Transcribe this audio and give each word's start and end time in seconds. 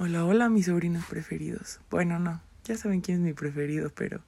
Hola, 0.00 0.24
hola, 0.24 0.48
mis 0.48 0.66
sobrinos 0.66 1.04
preferidos. 1.06 1.80
Bueno, 1.90 2.20
no, 2.20 2.40
ya 2.62 2.76
saben 2.76 3.00
quién 3.00 3.16
es 3.16 3.22
mi 3.24 3.32
preferido, 3.32 3.90
pero 3.90 4.20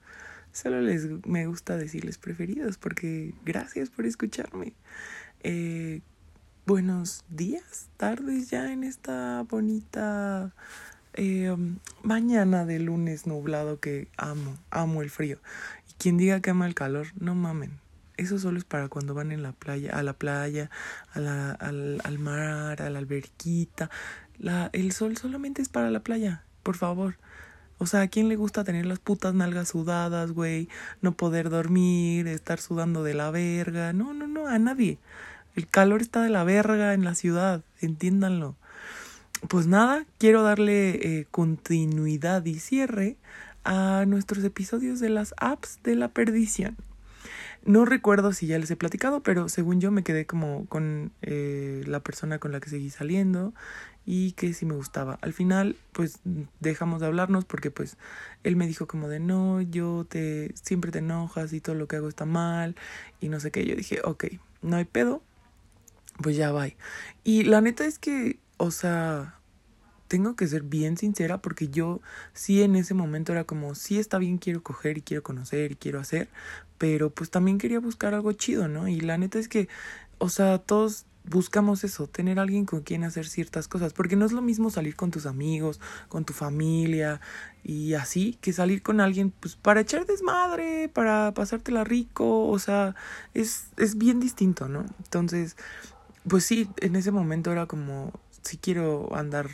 solo 0.50 0.81
les 0.81 1.07
me 1.25 1.46
gusta 1.46 1.77
decirles 1.77 2.19
preferidos 2.19 2.77
porque 2.77 3.35
gracias 3.45 3.88
por 3.88 4.04
escucharme. 4.04 4.72
Eh, 5.45 6.01
buenos 6.67 7.22
días, 7.29 7.88
tardes 7.98 8.51
ya 8.51 8.72
en 8.72 8.83
esta 8.83 9.46
bonita 9.48 10.53
eh, 11.12 11.56
mañana 12.02 12.64
de 12.64 12.80
lunes 12.80 13.29
nublado 13.29 13.79
que 13.79 14.09
amo, 14.16 14.59
amo 14.71 15.02
el 15.02 15.11
frío. 15.11 15.39
Y 15.89 15.93
quien 15.98 16.16
diga 16.16 16.41
que 16.41 16.50
ama 16.50 16.66
el 16.66 16.75
calor, 16.75 17.07
no 17.21 17.37
mamen. 17.37 17.79
Eso 18.16 18.41
solo 18.41 18.59
es 18.59 18.64
para 18.64 18.89
cuando 18.89 19.14
van 19.14 19.30
en 19.30 19.45
la 19.45 19.52
playa, 19.52 19.96
a 19.96 20.02
la 20.02 20.14
playa, 20.14 20.68
a 21.14 21.21
la, 21.21 21.52
al, 21.52 22.02
al 22.02 22.18
mar, 22.18 22.82
a 22.82 22.91
la 22.91 22.98
alberquita. 22.98 23.89
La, 24.41 24.70
el 24.72 24.93
sol 24.93 25.18
solamente 25.18 25.61
es 25.61 25.68
para 25.68 25.91
la 25.91 26.00
playa, 26.00 26.43
por 26.62 26.77
favor. 26.77 27.16
O 27.77 27.87
sea, 27.87 28.01
¿a 28.01 28.09
quién 28.09 28.28
le 28.28 28.37
gusta 28.37 28.65
tener 28.65 28.87
las 28.87 28.98
putas 28.98 29.34
nalgas 29.34 29.69
sudadas, 29.69 30.32
güey? 30.32 30.69
No 31.02 31.12
poder 31.12 31.51
dormir, 31.51 32.27
estar 32.27 32.59
sudando 32.59 33.05
de 33.05 33.15
la 33.15 33.30
verga. 33.30 33.92
No, 33.92 34.15
no, 34.15 34.27
no, 34.27 34.46
a 34.46 34.59
nadie. 34.59 34.98
El 35.56 35.66
calor 35.66 36.01
está 36.01 36.23
de 36.23 36.30
la 36.30 36.45
verga 36.45 36.95
en 36.95 37.05
la 37.05 37.15
ciudad, 37.15 37.62
entiéndanlo. 37.80 38.56
Pues 39.48 39.66
nada, 39.66 40.05
quiero 40.18 40.43
darle 40.43 40.91
eh, 41.20 41.27
continuidad 41.30 42.45
y 42.45 42.59
cierre 42.59 43.16
a 43.65 44.04
nuestros 44.07 44.43
episodios 44.45 45.01
de 45.01 45.10
las 45.10 45.34
apps 45.38 45.80
de 45.82 45.96
la 45.96 46.09
perdición. 46.09 46.77
No 47.65 47.84
recuerdo 47.84 48.32
si 48.32 48.46
ya 48.46 48.59
les 48.59 48.70
he 48.70 48.77
platicado, 48.77 49.23
pero 49.23 49.51
según 49.51 49.80
yo 49.80 49.91
me 49.91 50.02
quedé 50.02 50.24
como 50.24 50.66
con 50.66 51.12
eh, 51.20 51.82
la 51.87 52.01
persona 52.01 52.38
con 52.38 52.52
la 52.52 52.60
que 52.60 52.70
seguí 52.70 52.88
saliendo 52.88 53.52
y 54.12 54.32
que 54.32 54.52
sí 54.55 54.66
me 54.66 54.74
gustaba. 54.74 55.20
Al 55.23 55.32
final, 55.32 55.77
pues 55.92 56.18
dejamos 56.59 57.01
de 57.01 57.06
hablarnos 57.06 57.45
porque 57.45 57.70
pues 57.70 57.96
él 58.42 58.56
me 58.56 58.66
dijo 58.66 58.88
como 58.88 59.06
de 59.06 59.21
no, 59.21 59.60
yo 59.60 60.04
te 60.04 60.52
siempre 60.60 60.90
te 60.90 60.98
enojas 60.98 61.52
y 61.52 61.60
todo 61.60 61.76
lo 61.76 61.87
que 61.87 61.95
hago 61.95 62.09
está 62.09 62.24
mal 62.26 62.74
y 63.20 63.29
no 63.29 63.38
sé 63.38 63.52
qué. 63.52 63.65
Yo 63.65 63.76
dije, 63.76 64.00
ok, 64.03 64.25
no 64.62 64.75
hay 64.75 64.84
pedo, 64.84 65.22
pues 66.20 66.34
ya 66.37 66.50
va. 66.50 66.66
Y 67.22 67.44
la 67.44 67.60
neta 67.60 67.87
es 67.87 68.00
que, 68.00 68.41
o 68.56 68.72
sea, 68.72 69.38
tengo 70.09 70.34
que 70.34 70.48
ser 70.48 70.65
bien 70.65 70.97
sincera 70.97 71.38
porque 71.38 71.69
yo 71.69 72.00
sí 72.32 72.65
en 72.65 72.75
ese 72.75 72.94
momento 72.94 73.31
era 73.31 73.44
como, 73.44 73.76
sí 73.76 74.00
está 74.00 74.19
bien, 74.19 74.38
quiero 74.38 74.60
coger 74.65 74.98
y 74.98 75.03
quiero 75.03 75.22
conocer 75.22 75.70
y 75.70 75.76
quiero 75.76 76.00
hacer, 76.00 76.28
pero 76.78 77.10
pues 77.10 77.31
también 77.31 77.59
quería 77.59 77.78
buscar 77.78 78.15
algo 78.15 78.32
chido, 78.32 78.66
¿no? 78.66 78.88
Y 78.88 78.98
la 79.03 79.19
neta 79.19 79.38
es 79.38 79.47
que, 79.47 79.69
o 80.19 80.31
sea, 80.31 80.59
todos 80.59 81.06
buscamos 81.25 81.84
eso, 81.84 82.06
tener 82.06 82.38
alguien 82.38 82.65
con 82.66 82.81
quien 82.81 83.04
hacer 83.04 83.26
ciertas 83.26 83.69
cosas, 83.69 83.93
porque 83.93 84.16
no 84.16 84.26
es 84.26 84.32
lo 84.32 84.43
mismo 84.43 84.71
salir 84.71 84.97
con 84.97 85.10
tus 85.10 85.26
amigos, 85.26 85.81
con 86.09 86.25
tu 86.25 86.32
familia 86.32 87.21
y 87.62 87.94
así, 87.94 88.38
que 88.41 88.53
salir 88.53 88.82
con 88.82 89.00
alguien 89.00 89.31
pues 89.31 89.56
para 89.56 89.81
echar 89.81 90.06
desmadre, 90.06 90.88
para 90.88 91.32
pasártela 91.34 91.84
rico, 91.84 92.48
o 92.48 92.59
sea, 92.59 92.94
es, 93.34 93.66
es 93.76 93.97
bien 93.98 94.21
distinto, 94.21 94.69
¿no? 94.69 94.87
Entonces, 95.04 95.56
pues 96.28 96.44
sí, 96.44 96.69
en 96.78 96.97
ese 96.97 97.10
momento 97.10 97.53
era 97.53 97.66
como, 97.66 98.12
si 98.43 98.56
quiero 98.56 99.15
andar 99.15 99.48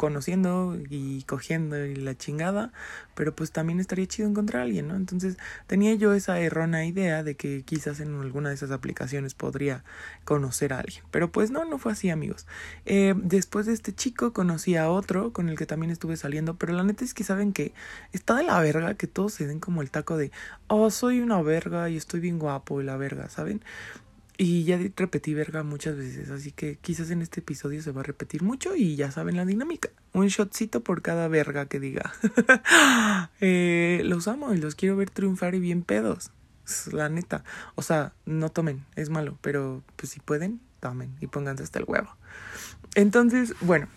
conociendo 0.00 0.78
y 0.88 1.24
cogiendo 1.24 1.84
y 1.84 1.94
la 1.94 2.16
chingada, 2.16 2.72
pero 3.14 3.34
pues 3.34 3.52
también 3.52 3.80
estaría 3.80 4.06
chido 4.06 4.30
encontrar 4.30 4.62
a 4.62 4.64
alguien, 4.64 4.88
¿no? 4.88 4.96
Entonces 4.96 5.36
tenía 5.66 5.92
yo 5.92 6.14
esa 6.14 6.40
errónea 6.40 6.86
idea 6.86 7.22
de 7.22 7.34
que 7.34 7.64
quizás 7.64 8.00
en 8.00 8.18
alguna 8.18 8.48
de 8.48 8.54
esas 8.54 8.70
aplicaciones 8.70 9.34
podría 9.34 9.84
conocer 10.24 10.72
a 10.72 10.78
alguien, 10.78 11.04
pero 11.10 11.30
pues 11.30 11.50
no, 11.50 11.66
no 11.66 11.76
fue 11.76 11.92
así 11.92 12.08
amigos. 12.08 12.46
Eh, 12.86 13.12
después 13.14 13.66
de 13.66 13.74
este 13.74 13.94
chico 13.94 14.32
conocí 14.32 14.74
a 14.74 14.88
otro 14.88 15.34
con 15.34 15.50
el 15.50 15.58
que 15.58 15.66
también 15.66 15.90
estuve 15.90 16.16
saliendo, 16.16 16.56
pero 16.56 16.72
la 16.72 16.82
neta 16.82 17.04
es 17.04 17.12
que 17.12 17.22
saben 17.22 17.52
que 17.52 17.74
está 18.14 18.36
de 18.36 18.44
la 18.44 18.58
verga 18.60 18.94
que 18.94 19.06
todos 19.06 19.34
se 19.34 19.46
den 19.46 19.60
como 19.60 19.82
el 19.82 19.90
taco 19.90 20.16
de, 20.16 20.32
oh, 20.68 20.90
soy 20.90 21.20
una 21.20 21.42
verga 21.42 21.90
y 21.90 21.98
estoy 21.98 22.20
bien 22.20 22.38
guapo 22.38 22.80
y 22.80 22.84
la 22.84 22.96
verga, 22.96 23.28
¿saben? 23.28 23.62
Y 24.42 24.64
ya 24.64 24.78
repetí 24.96 25.34
verga 25.34 25.62
muchas 25.64 25.98
veces, 25.98 26.30
así 26.30 26.50
que 26.50 26.78
quizás 26.78 27.10
en 27.10 27.20
este 27.20 27.40
episodio 27.40 27.82
se 27.82 27.92
va 27.92 28.00
a 28.00 28.04
repetir 28.04 28.42
mucho 28.42 28.74
y 28.74 28.96
ya 28.96 29.10
saben 29.10 29.36
la 29.36 29.44
dinámica. 29.44 29.90
Un 30.14 30.28
shotcito 30.28 30.82
por 30.82 31.02
cada 31.02 31.28
verga 31.28 31.66
que 31.66 31.78
diga. 31.78 32.14
eh, 33.42 34.00
los 34.02 34.28
amo 34.28 34.54
y 34.54 34.56
los 34.56 34.76
quiero 34.76 34.96
ver 34.96 35.10
triunfar 35.10 35.54
y 35.54 35.60
bien 35.60 35.82
pedos. 35.82 36.30
La 36.90 37.10
neta. 37.10 37.44
O 37.74 37.82
sea, 37.82 38.14
no 38.24 38.48
tomen, 38.48 38.86
es 38.96 39.10
malo, 39.10 39.36
pero 39.42 39.82
pues 39.96 40.12
si 40.12 40.20
pueden, 40.20 40.62
tomen 40.80 41.14
y 41.20 41.26
pónganse 41.26 41.62
hasta 41.62 41.78
el 41.78 41.84
huevo. 41.86 42.08
Entonces, 42.94 43.52
bueno, 43.60 43.88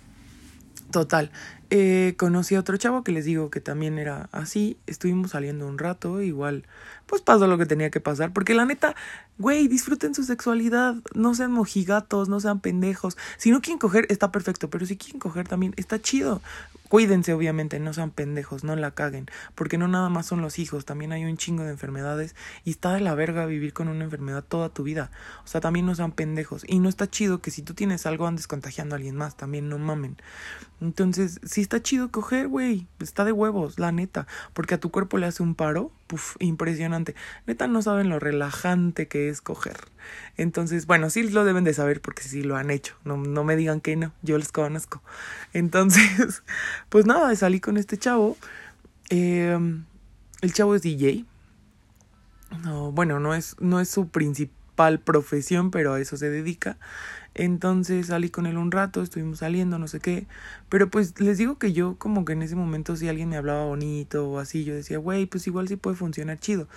total. 0.91 1.31
Eh, 1.69 2.15
conocí 2.17 2.55
a 2.55 2.59
otro 2.59 2.77
chavo 2.77 3.03
que 3.03 3.11
les 3.11 3.25
digo 3.25 3.49
que 3.49 3.59
también 3.59 3.97
era 3.97 4.29
así. 4.31 4.77
Estuvimos 4.87 5.31
saliendo 5.31 5.67
un 5.67 5.77
rato, 5.77 6.21
igual 6.21 6.65
pues 7.05 7.21
pasó 7.21 7.47
lo 7.47 7.57
que 7.57 7.65
tenía 7.65 7.89
que 7.89 7.99
pasar. 7.99 8.33
Porque 8.33 8.53
la 8.53 8.65
neta, 8.65 8.95
güey, 9.37 9.67
disfruten 9.67 10.15
su 10.15 10.23
sexualidad, 10.23 10.95
no 11.13 11.35
sean 11.35 11.51
mojigatos, 11.51 12.29
no 12.29 12.39
sean 12.39 12.59
pendejos. 12.59 13.17
Si 13.37 13.51
no 13.51 13.61
quieren 13.61 13.79
coger, 13.79 14.07
está 14.09 14.31
perfecto, 14.31 14.69
pero 14.69 14.85
si 14.85 14.97
quieren 14.97 15.19
coger 15.19 15.47
también, 15.47 15.73
está 15.77 16.01
chido. 16.01 16.41
Cuídense, 16.89 17.33
obviamente, 17.33 17.79
no 17.79 17.91
sean 17.91 18.11
pendejos, 18.11 18.63
no 18.63 18.75
la 18.75 18.91
caguen, 18.91 19.25
porque 19.55 19.79
no 19.79 19.87
nada 19.87 20.09
más 20.09 20.27
son 20.27 20.41
los 20.41 20.59
hijos, 20.59 20.85
también 20.85 21.11
hay 21.11 21.25
un 21.25 21.37
chingo 21.37 21.63
de 21.63 21.71
enfermedades 21.71 22.35
y 22.65 22.69
está 22.69 22.93
de 22.93 22.99
la 22.99 23.15
verga 23.15 23.47
vivir 23.47 23.73
con 23.73 23.87
una 23.87 24.03
enfermedad 24.03 24.43
toda 24.43 24.69
tu 24.69 24.83
vida. 24.83 25.09
O 25.43 25.47
sea, 25.47 25.59
también 25.59 25.87
no 25.87 25.95
sean 25.95 26.11
pendejos. 26.11 26.63
Y 26.67 26.77
no 26.77 26.89
está 26.89 27.09
chido 27.09 27.41
que 27.41 27.49
si 27.49 27.63
tú 27.63 27.73
tienes 27.73 28.05
algo 28.05 28.27
andes 28.27 28.45
contagiando 28.45 28.93
a 28.93 28.97
alguien 28.97 29.15
más, 29.15 29.35
también 29.35 29.69
no 29.69 29.79
mamen. 29.79 30.17
Entonces, 30.81 31.39
sí 31.43 31.61
está 31.63 31.81
chido 31.81 32.11
coger, 32.11 32.47
güey, 32.47 32.87
está 32.99 33.25
de 33.25 33.31
huevos, 33.31 33.79
la 33.79 33.91
neta, 33.91 34.27
porque 34.53 34.75
a 34.75 34.79
tu 34.79 34.91
cuerpo 34.91 35.17
le 35.17 35.25
hace 35.25 35.41
un 35.41 35.55
paro, 35.55 35.91
puf, 36.07 36.35
impresionante. 36.39 37.15
Neta, 37.47 37.67
no 37.67 37.81
saben 37.81 38.09
lo 38.09 38.19
relajante 38.19 39.07
que 39.07 39.29
es 39.29 39.41
coger. 39.41 39.77
Entonces, 40.37 40.85
bueno, 40.85 41.09
sí 41.09 41.23
lo 41.29 41.43
deben 41.45 41.63
de 41.63 41.73
saber 41.73 42.01
porque 42.01 42.23
sí 42.23 42.43
lo 42.43 42.55
han 42.55 42.69
hecho. 42.69 42.95
No, 43.03 43.17
no 43.17 43.43
me 43.43 43.55
digan 43.55 43.81
que 43.81 43.95
no, 43.95 44.13
yo 44.21 44.37
les 44.37 44.51
conozco. 44.51 45.01
Entonces, 45.53 46.43
pues 46.89 47.05
nada, 47.05 47.35
salí 47.35 47.59
con 47.59 47.77
este 47.77 47.97
chavo. 47.97 48.37
Eh, 49.09 49.57
el 50.41 50.53
chavo 50.53 50.75
es 50.75 50.83
DJ. 50.83 51.25
No, 52.63 52.91
bueno, 52.91 53.19
no 53.19 53.33
es, 53.33 53.55
no 53.59 53.79
es 53.79 53.89
su 53.89 54.09
principal 54.09 54.62
profesión, 55.03 55.71
pero 55.71 55.93
a 55.93 55.99
eso 55.99 56.17
se 56.17 56.29
dedica. 56.29 56.77
Entonces 57.35 58.07
salí 58.07 58.29
con 58.29 58.45
él 58.45 58.57
un 58.57 58.71
rato, 58.71 59.01
estuvimos 59.01 59.39
saliendo, 59.39 59.79
no 59.79 59.87
sé 59.87 59.99
qué. 59.99 60.27
Pero 60.69 60.89
pues 60.89 61.19
les 61.19 61.37
digo 61.37 61.57
que 61.57 61.73
yo 61.73 61.95
como 61.97 62.25
que 62.25 62.33
en 62.33 62.43
ese 62.43 62.55
momento 62.55 62.95
si 62.95 63.07
alguien 63.09 63.29
me 63.29 63.37
hablaba 63.37 63.65
bonito 63.65 64.29
o 64.29 64.39
así, 64.39 64.63
yo 64.63 64.75
decía, 64.75 64.97
güey, 64.99 65.25
pues 65.25 65.47
igual 65.47 65.67
sí 65.67 65.75
puede 65.75 65.95
funcionar 65.95 66.39
chido. 66.39 66.67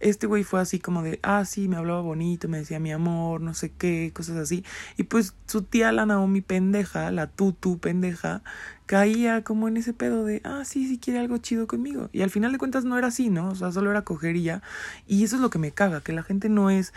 Este 0.00 0.26
güey 0.26 0.44
fue 0.44 0.60
así 0.60 0.80
como 0.80 1.02
de, 1.02 1.20
ah, 1.22 1.44
sí, 1.44 1.68
me 1.68 1.76
hablaba 1.76 2.00
bonito, 2.00 2.48
me 2.48 2.58
decía 2.58 2.80
mi 2.80 2.90
amor, 2.90 3.40
no 3.40 3.54
sé 3.54 3.70
qué, 3.70 4.10
cosas 4.14 4.36
así. 4.38 4.64
Y 4.96 5.04
pues 5.04 5.34
su 5.46 5.62
tía, 5.62 5.92
la 5.92 6.06
Naomi 6.06 6.40
pendeja, 6.40 7.10
la 7.10 7.26
tutu 7.26 7.78
pendeja, 7.78 8.42
caía 8.86 9.44
como 9.44 9.68
en 9.68 9.76
ese 9.76 9.92
pedo 9.92 10.24
de, 10.24 10.40
ah, 10.44 10.62
sí, 10.64 10.88
sí 10.88 10.98
quiere 10.98 11.20
algo 11.20 11.36
chido 11.38 11.66
conmigo. 11.66 12.08
Y 12.12 12.22
al 12.22 12.30
final 12.30 12.50
de 12.52 12.58
cuentas 12.58 12.84
no 12.84 12.98
era 12.98 13.08
así, 13.08 13.30
¿no? 13.30 13.50
O 13.50 13.54
sea, 13.54 13.70
solo 13.72 13.90
era 13.90 14.02
coger 14.02 14.36
y 14.36 14.42
ya. 14.44 14.62
Y 15.06 15.22
eso 15.22 15.36
es 15.36 15.42
lo 15.42 15.50
que 15.50 15.58
me 15.58 15.70
caga, 15.70 16.00
que 16.00 16.12
la 16.12 16.22
gente 16.22 16.48
no 16.48 16.70
es 16.70 16.92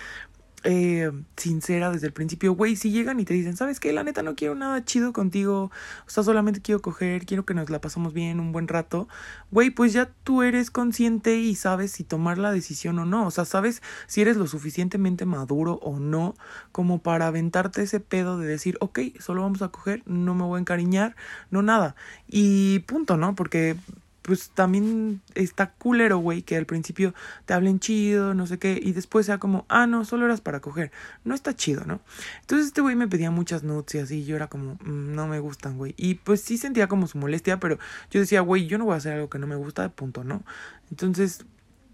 eh, 0.63 1.11
sincera 1.35 1.91
desde 1.91 2.07
el 2.07 2.13
principio, 2.13 2.53
güey, 2.53 2.75
si 2.75 2.91
llegan 2.91 3.19
y 3.19 3.25
te 3.25 3.33
dicen, 3.33 3.57
¿sabes 3.57 3.79
qué? 3.79 3.91
La 3.91 4.03
neta 4.03 4.23
no 4.23 4.35
quiero 4.35 4.55
nada 4.55 4.83
chido 4.85 5.13
contigo, 5.13 5.71
o 6.05 6.09
sea, 6.09 6.23
solamente 6.23 6.61
quiero 6.61 6.81
coger, 6.81 7.25
quiero 7.25 7.45
que 7.45 7.53
nos 7.53 7.69
la 7.69 7.81
pasamos 7.81 8.13
bien 8.13 8.39
un 8.39 8.51
buen 8.51 8.67
rato, 8.67 9.07
güey, 9.51 9.69
pues 9.69 9.93
ya 9.93 10.09
tú 10.23 10.41
eres 10.41 10.71
consciente 10.71 11.37
y 11.37 11.55
sabes 11.55 11.91
si 11.91 12.03
tomar 12.03 12.37
la 12.37 12.51
decisión 12.51 12.97
o 12.99 13.05
no, 13.05 13.27
o 13.27 13.31
sea, 13.31 13.45
sabes 13.45 13.81
si 14.07 14.21
eres 14.21 14.37
lo 14.37 14.47
suficientemente 14.47 15.25
maduro 15.25 15.73
o 15.81 15.99
no 15.99 16.35
como 16.71 16.99
para 16.99 17.27
aventarte 17.27 17.81
ese 17.81 17.99
pedo 17.99 18.37
de 18.37 18.47
decir, 18.47 18.77
ok, 18.79 18.99
solo 19.19 19.41
vamos 19.41 19.61
a 19.61 19.69
coger, 19.69 20.01
no 20.05 20.35
me 20.35 20.43
voy 20.43 20.57
a 20.57 20.61
encariñar, 20.61 21.15
no 21.51 21.61
nada, 21.61 21.95
y 22.27 22.79
punto, 22.79 23.17
¿no? 23.17 23.35
Porque 23.35 23.75
pues 24.23 24.49
también 24.51 25.21
está 25.35 25.73
culero, 25.73 26.17
güey, 26.17 26.41
que 26.41 26.55
al 26.55 26.65
principio 26.65 27.13
te 27.45 27.53
hablen 27.53 27.79
chido, 27.79 28.33
no 28.33 28.47
sé 28.47 28.57
qué, 28.57 28.79
y 28.81 28.93
después 28.93 29.25
sea 29.25 29.37
como, 29.37 29.65
ah, 29.67 29.85
no, 29.85 30.05
solo 30.05 30.25
eras 30.25 30.41
para 30.41 30.61
coger. 30.61 30.91
No 31.25 31.35
está 31.35 31.55
chido, 31.55 31.83
¿no? 31.85 31.99
Entonces 32.41 32.67
este 32.67 32.81
güey 32.81 32.95
me 32.95 33.07
pedía 33.07 33.31
muchas 33.31 33.63
nudes 33.63 33.93
y 33.95 33.99
así, 33.99 34.25
yo 34.25 34.35
era 34.37 34.47
como, 34.47 34.75
mm, 34.75 35.13
no 35.13 35.27
me 35.27 35.39
gustan, 35.39 35.77
güey. 35.77 35.93
Y 35.97 36.15
pues 36.15 36.41
sí 36.41 36.57
sentía 36.57 36.87
como 36.87 37.05
su 37.07 37.17
molestia, 37.17 37.59
pero 37.59 37.77
yo 38.09 38.21
decía, 38.21 38.41
güey, 38.41 38.65
yo 38.65 38.77
no 38.77 38.85
voy 38.85 38.93
a 38.93 38.97
hacer 38.97 39.13
algo 39.13 39.29
que 39.29 39.39
no 39.39 39.47
me 39.47 39.55
gusta, 39.57 39.89
punto, 39.89 40.23
¿no? 40.23 40.43
Entonces 40.89 41.45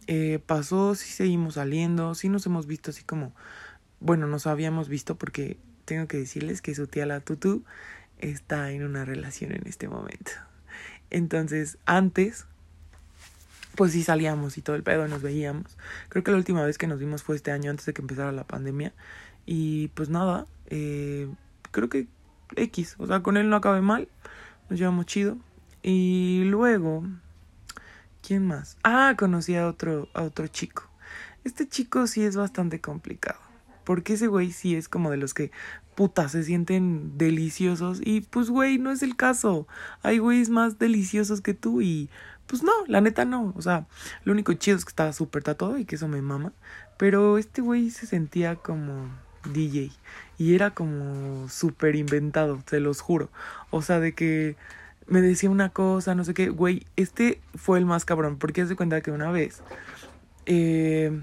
eh, 0.07 0.39
pasó, 0.45 0.93
sí 0.95 1.09
seguimos 1.11 1.55
saliendo, 1.55 2.13
sí 2.15 2.29
nos 2.29 2.45
hemos 2.45 2.67
visto 2.67 2.91
así 2.91 3.03
como, 3.03 3.33
bueno, 3.99 4.27
nos 4.27 4.47
habíamos 4.47 4.87
visto 4.87 5.15
porque 5.15 5.57
tengo 5.85 6.07
que 6.07 6.17
decirles 6.17 6.61
que 6.61 6.75
su 6.75 6.87
tía 6.87 7.07
la 7.07 7.21
Tutu 7.21 7.63
está 8.19 8.71
en 8.71 8.83
una 8.83 9.05
relación 9.05 9.51
en 9.51 9.65
este 9.65 9.87
momento. 9.87 10.31
Entonces, 11.09 11.77
antes, 11.85 12.45
pues 13.75 13.94
sí 13.94 14.03
salíamos 14.03 14.57
y 14.57 14.61
todo 14.61 14.75
el 14.75 14.83
pedo 14.83 15.07
nos 15.07 15.21
veíamos. 15.21 15.77
Creo 16.09 16.23
que 16.23 16.31
la 16.31 16.38
última 16.38 16.63
vez 16.63 16.77
que 16.77 16.88
nos 16.88 17.00
vimos 17.00 17.23
fue 17.23 17.35
este 17.35 17.51
año 17.51 17.71
antes 17.71 17.85
de 17.85 17.94
que 17.94 18.01
empezara 18.01 18.31
la 18.31 18.44
pandemia. 18.44 18.94
Y 19.45 19.88
pues 19.89 20.09
nada, 20.09 20.45
eh, 20.67 21.27
creo 21.71 21.89
que 21.89 22.07
X, 22.56 22.95
o 22.97 23.07
sea, 23.07 23.21
con 23.21 23.38
él 23.38 23.50
no 23.50 23.56
acabé 23.56 23.81
mal. 23.81 24.07
nos 24.69 24.79
llevamos 24.79 25.06
chido. 25.06 25.38
Y 25.81 26.44
luego, 26.45 27.03
¿quién 28.21 28.45
más? 28.45 28.77
Ah, 28.83 29.15
conocí 29.17 29.56
a 29.56 29.67
otro, 29.67 30.09
a 30.13 30.23
otro 30.23 30.47
chico. 30.47 30.83
Este 31.44 31.67
chico 31.67 32.06
sí 32.06 32.23
es 32.23 32.35
bastante 32.35 32.81
complicado. 32.81 33.48
Porque 33.83 34.13
ese 34.13 34.27
güey 34.27 34.51
sí 34.51 34.75
es 34.75 34.87
como 34.89 35.11
de 35.11 35.17
los 35.17 35.33
que, 35.33 35.51
puta, 35.95 36.29
se 36.29 36.43
sienten 36.43 37.17
deliciosos. 37.17 37.99
Y 38.03 38.21
pues, 38.21 38.49
güey, 38.49 38.77
no 38.77 38.91
es 38.91 39.03
el 39.03 39.15
caso. 39.15 39.67
Hay 40.03 40.19
güeyes 40.19 40.49
más 40.49 40.79
deliciosos 40.79 41.41
que 41.41 41.53
tú 41.53 41.81
y 41.81 42.09
pues 42.49 42.63
no, 42.63 42.71
la 42.87 42.99
neta 42.99 43.25
no. 43.25 43.53
O 43.55 43.61
sea, 43.61 43.85
lo 44.23 44.33
único 44.33 44.53
chido 44.53 44.75
es 44.75 44.83
que 44.83 44.89
estaba 44.89 45.13
súper 45.13 45.43
tatuado 45.43 45.77
y 45.77 45.85
que 45.85 45.95
eso 45.95 46.07
me 46.07 46.21
mama. 46.21 46.51
Pero 46.97 47.37
este 47.37 47.61
güey 47.61 47.91
se 47.91 48.07
sentía 48.07 48.55
como 48.55 49.07
DJ. 49.53 49.91
Y 50.39 50.55
era 50.55 50.71
como 50.71 51.47
súper 51.47 51.95
inventado, 51.95 52.61
se 52.65 52.79
los 52.79 53.01
juro. 53.01 53.29
O 53.69 53.83
sea, 53.83 53.99
de 53.99 54.13
que 54.13 54.55
me 55.05 55.21
decía 55.21 55.49
una 55.49 55.69
cosa, 55.69 56.15
no 56.15 56.23
sé 56.23 56.33
qué. 56.33 56.49
Güey, 56.49 56.87
este 56.95 57.39
fue 57.55 57.77
el 57.77 57.85
más 57.85 58.03
cabrón. 58.03 58.37
Porque 58.37 58.65
se 58.65 58.75
cuenta 58.75 59.01
que 59.01 59.11
una 59.11 59.31
vez. 59.31 59.61
Eh, 60.47 61.21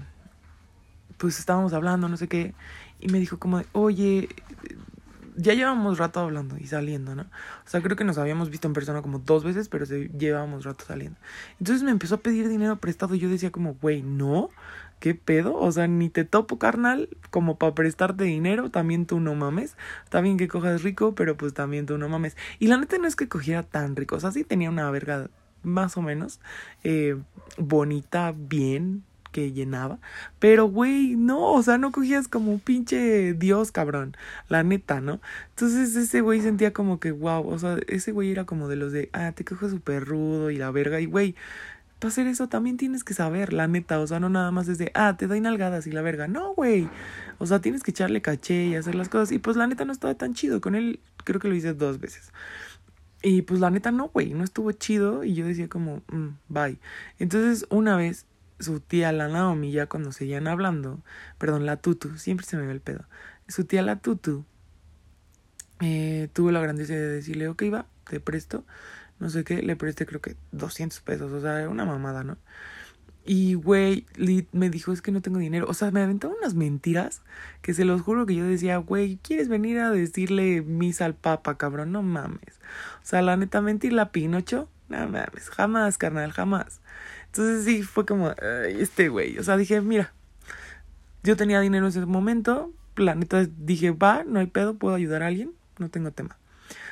pues 1.17 1.39
estábamos 1.39 1.73
hablando, 1.73 2.09
no 2.09 2.17
sé 2.17 2.27
qué. 2.27 2.53
Y 2.99 3.09
me 3.09 3.19
dijo 3.19 3.37
como 3.39 3.59
de, 3.59 3.65
oye, 3.73 4.29
ya 5.37 5.53
llevamos 5.53 5.99
rato 5.99 6.19
hablando 6.19 6.57
y 6.57 6.65
saliendo, 6.65 7.15
¿no? 7.15 7.21
O 7.21 7.69
sea, 7.69 7.81
creo 7.81 7.95
que 7.95 8.03
nos 8.03 8.17
habíamos 8.17 8.49
visto 8.49 8.67
en 8.67 8.73
persona 8.73 9.01
como 9.01 9.19
dos 9.19 9.43
veces, 9.43 9.69
pero 9.69 9.85
llevábamos 9.85 10.65
rato 10.65 10.83
saliendo. 10.85 11.17
Entonces 11.59 11.83
me 11.83 11.91
empezó 11.91 12.15
a 12.15 12.17
pedir 12.19 12.49
dinero 12.49 12.77
prestado 12.77 13.13
y 13.13 13.19
yo 13.19 13.29
decía 13.29 13.51
como, 13.51 13.75
güey, 13.75 14.01
no, 14.01 14.49
¿qué 14.99 15.13
pedo? 15.13 15.55
O 15.55 15.71
sea, 15.71 15.87
ni 15.87 16.09
te 16.09 16.25
topo, 16.25 16.57
carnal, 16.57 17.09
como 17.29 17.57
para 17.57 17.75
prestarte 17.75 18.23
dinero, 18.23 18.71
también 18.71 19.05
tú 19.05 19.19
no 19.19 19.35
mames. 19.35 19.77
Está 20.03 20.21
bien 20.21 20.37
que 20.37 20.47
cojas 20.47 20.81
rico, 20.81 21.13
pero 21.13 21.37
pues 21.37 21.53
también 21.53 21.85
tú 21.85 21.99
no 21.99 22.09
mames. 22.09 22.35
Y 22.57 22.67
la 22.67 22.77
neta 22.77 22.97
no 22.97 23.07
es 23.07 23.15
que 23.15 23.29
cogiera 23.29 23.61
tan 23.61 23.95
rico, 23.95 24.15
o 24.15 24.19
sea, 24.19 24.31
sí 24.31 24.43
tenía 24.43 24.69
una 24.71 24.89
verga 24.89 25.29
más 25.63 25.97
o 25.97 26.01
menos 26.01 26.39
eh, 26.83 27.17
bonita, 27.57 28.33
bien, 28.35 29.03
que 29.37 29.51
llenaba. 29.51 29.99
Pero, 30.39 30.65
güey, 30.65 31.15
no, 31.15 31.53
o 31.53 31.61
sea, 31.61 31.77
no 31.77 31.91
cogías 31.91 32.27
como 32.27 32.51
un 32.51 32.59
pinche 32.59 33.33
dios, 33.33 33.71
cabrón. 33.71 34.17
La 34.49 34.63
neta, 34.63 34.99
¿no? 34.99 35.21
Entonces 35.49 35.95
ese 35.95 36.21
güey 36.21 36.41
sentía 36.41 36.73
como 36.73 36.99
que, 36.99 37.11
wow, 37.11 37.47
o 37.47 37.59
sea, 37.59 37.77
ese 37.87 38.11
güey 38.11 38.31
era 38.31 38.45
como 38.45 38.67
de 38.67 38.77
los 38.77 38.91
de, 38.91 39.11
ah, 39.13 39.33
te 39.33 39.45
cojo 39.45 39.69
súper 39.69 40.05
rudo 40.05 40.49
y 40.49 40.57
la 40.57 40.71
verga. 40.71 40.99
Y, 40.99 41.05
güey, 41.05 41.35
para 41.99 42.09
hacer 42.09 42.25
eso 42.25 42.49
también 42.49 42.77
tienes 42.77 43.03
que 43.03 43.13
saber, 43.13 43.53
la 43.53 43.67
neta. 43.67 43.99
O 43.99 44.07
sea, 44.07 44.19
no 44.19 44.27
nada 44.29 44.49
más 44.49 44.65
desde, 44.65 44.91
ah, 44.95 45.15
te 45.17 45.27
doy 45.27 45.39
nalgadas 45.39 45.85
y 45.85 45.91
la 45.91 46.01
verga. 46.01 46.27
No, 46.27 46.55
güey. 46.55 46.89
O 47.37 47.45
sea, 47.45 47.61
tienes 47.61 47.83
que 47.83 47.91
echarle 47.91 48.23
caché 48.23 48.65
y 48.65 48.75
hacer 48.75 48.95
las 48.95 49.07
cosas. 49.07 49.31
Y 49.31 49.37
pues 49.37 49.55
la 49.55 49.67
neta 49.67 49.85
no 49.85 49.93
estaba 49.93 50.15
tan 50.15 50.33
chido. 50.33 50.61
Con 50.61 50.73
él 50.73 50.99
creo 51.25 51.39
que 51.39 51.47
lo 51.47 51.53
hice 51.53 51.75
dos 51.75 51.99
veces. 51.99 52.31
Y 53.21 53.43
pues 53.43 53.59
la 53.59 53.69
neta 53.69 53.91
no, 53.91 54.09
güey, 54.09 54.33
no 54.33 54.43
estuvo 54.43 54.71
chido 54.71 55.23
y 55.23 55.35
yo 55.35 55.45
decía 55.45 55.67
como, 55.67 56.01
mm, 56.07 56.27
bye. 56.49 56.79
Entonces 57.19 57.67
una 57.69 57.97
vez 57.97 58.25
su 58.59 58.79
tía 58.79 59.11
la 59.11 59.27
Naomi, 59.27 59.71
ya 59.71 59.87
cuando 59.87 60.11
seguían 60.11 60.47
hablando, 60.47 61.01
perdón, 61.37 61.65
la 61.65 61.77
Tutu, 61.77 62.17
siempre 62.17 62.45
se 62.45 62.57
me 62.57 62.65
ve 62.65 62.73
el 62.73 62.81
pedo, 62.81 63.05
su 63.47 63.65
tía 63.65 63.81
la 63.81 63.97
Tutu 63.97 64.45
eh, 65.79 66.29
tuvo 66.33 66.51
la 66.51 66.59
grandeza 66.59 66.93
de 66.93 67.07
decirle, 67.07 67.47
ok, 67.47 67.63
va, 67.73 67.85
te 68.09 68.19
presto, 68.19 68.65
no 69.19 69.29
sé 69.29 69.43
qué, 69.43 69.61
le 69.61 69.75
presté 69.75 70.05
creo 70.05 70.21
que 70.21 70.35
200 70.51 71.01
pesos, 71.01 71.31
o 71.31 71.41
sea, 71.41 71.69
una 71.69 71.85
mamada, 71.85 72.23
¿no? 72.23 72.37
Y, 73.29 73.55
güey, 73.55 74.05
me 74.53 74.69
dijo, 74.69 74.93
es 74.93 75.01
que 75.01 75.11
no 75.11 75.21
tengo 75.21 75.37
dinero. 75.39 75.65
O 75.67 75.73
sea, 75.73 75.91
me 75.91 76.01
aventó 76.01 76.29
unas 76.29 76.53
mentiras 76.53 77.23
que 77.61 77.73
se 77.73 77.83
los 77.83 77.99
juro 78.01 78.25
que 78.25 78.35
yo 78.35 78.45
decía, 78.45 78.77
güey, 78.77 79.17
¿quieres 79.21 79.49
venir 79.49 79.79
a 79.79 79.91
decirle 79.91 80.61
misa 80.61 81.03
al 81.03 81.13
papa, 81.13 81.57
cabrón? 81.57 81.91
No 81.91 82.03
mames. 82.03 82.61
O 83.03 83.05
sea, 83.05 83.21
la 83.21 83.35
neta, 83.35 83.59
mentirle 83.59 83.99
a 83.99 84.13
Pinocho, 84.13 84.69
no 84.87 85.09
mames, 85.09 85.49
jamás, 85.49 85.97
carnal, 85.97 86.31
jamás. 86.31 86.79
Entonces 87.37 87.65
sí, 87.65 87.83
fue 87.83 88.03
como, 88.03 88.31
este 88.31 89.09
güey. 89.09 89.37
O 89.37 89.43
sea, 89.43 89.57
dije, 89.57 89.79
mira, 89.81 90.11
yo 91.21 91.37
tenía 91.37 91.59
dinero 91.59 91.85
en 91.85 91.89
ese 91.89 92.03
momento, 92.05 92.73
la 92.95 93.13
neta 93.13 93.45
dije, 93.45 93.91
va, 93.91 94.23
no 94.23 94.39
hay 94.39 94.47
pedo, 94.47 94.75
puedo 94.75 94.95
ayudar 94.95 95.21
a 95.21 95.27
alguien, 95.27 95.51
no 95.77 95.89
tengo 95.89 96.09
tema. 96.11 96.35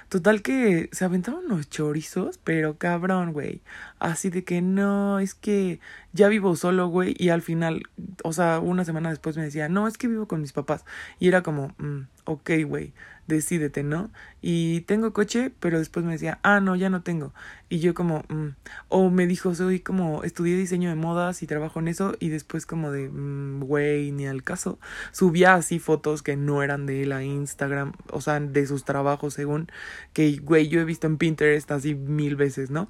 Total 0.08 0.44
que 0.44 0.88
se 0.92 1.04
aventaron 1.04 1.46
unos 1.46 1.68
chorizos, 1.68 2.38
pero 2.44 2.78
cabrón, 2.78 3.34
güey. 3.34 3.62
Así 3.98 4.30
de 4.30 4.44
que 4.44 4.62
no, 4.62 5.18
es 5.18 5.34
que 5.34 5.80
ya 6.14 6.28
vivo 6.28 6.56
solo, 6.56 6.90
güey. 6.90 7.16
Y 7.18 7.30
al 7.30 7.42
final, 7.42 7.82
o 8.24 8.32
sea, 8.32 8.60
una 8.60 8.86
semana 8.86 9.10
después 9.10 9.36
me 9.36 9.44
decía, 9.44 9.68
no, 9.68 9.88
es 9.88 9.98
que 9.98 10.08
vivo 10.08 10.28
con 10.28 10.42
mis 10.42 10.54
papás. 10.54 10.86
Y 11.18 11.28
era 11.28 11.42
como, 11.42 11.74
mm, 11.80 12.02
ok, 12.26 12.52
güey 12.68 12.94
decídete, 13.28 13.84
¿no? 13.84 14.12
Y 14.42 14.82
tengo 14.82 15.14
coche, 15.14 15.52
pero 15.60 15.80
después 15.80 16.06
me 16.06 16.14
decía, 16.14 16.40
ah, 16.44 16.60
no, 16.60 16.76
ya 16.76 16.90
no 16.90 17.02
tengo. 17.02 17.34
Y 17.70 17.80
yo 17.80 17.94
como, 17.94 18.24
mm". 18.30 18.56
o 18.90 19.10
me 19.10 19.28
dijo, 19.28 19.56
soy 19.56 19.80
como, 19.80 20.24
estudié 20.24 20.56
diseño 20.58 20.90
de 20.90 20.96
modas 20.96 21.42
y 21.44 21.48
trabajo 21.48 21.80
en 21.80 21.88
eso, 21.88 22.16
y 22.20 22.30
después 22.30 22.66
como 22.66 22.92
de, 22.92 23.10
mm, 23.10 23.62
güey, 23.62 24.12
ni 24.12 24.28
al 24.28 24.44
caso. 24.44 24.80
Subía 25.12 25.56
así 25.56 25.80
fotos 25.80 26.22
que 26.22 26.36
no 26.38 26.64
eran 26.64 26.86
de 26.86 27.04
él 27.04 27.12
a 27.12 27.24
Instagram, 27.24 27.94
o 28.12 28.22
sea, 28.22 28.40
de 28.40 28.68
sus 28.68 28.86
trabajos 28.86 29.34
según, 29.34 29.72
que, 30.14 30.38
güey, 30.38 30.68
yo 30.68 30.80
he 30.80 30.86
visto 30.86 31.08
en 31.08 31.18
Pinterest 31.18 31.72
así 31.72 31.96
mil 31.96 32.36
veces, 32.36 32.70
¿no? 32.70 32.88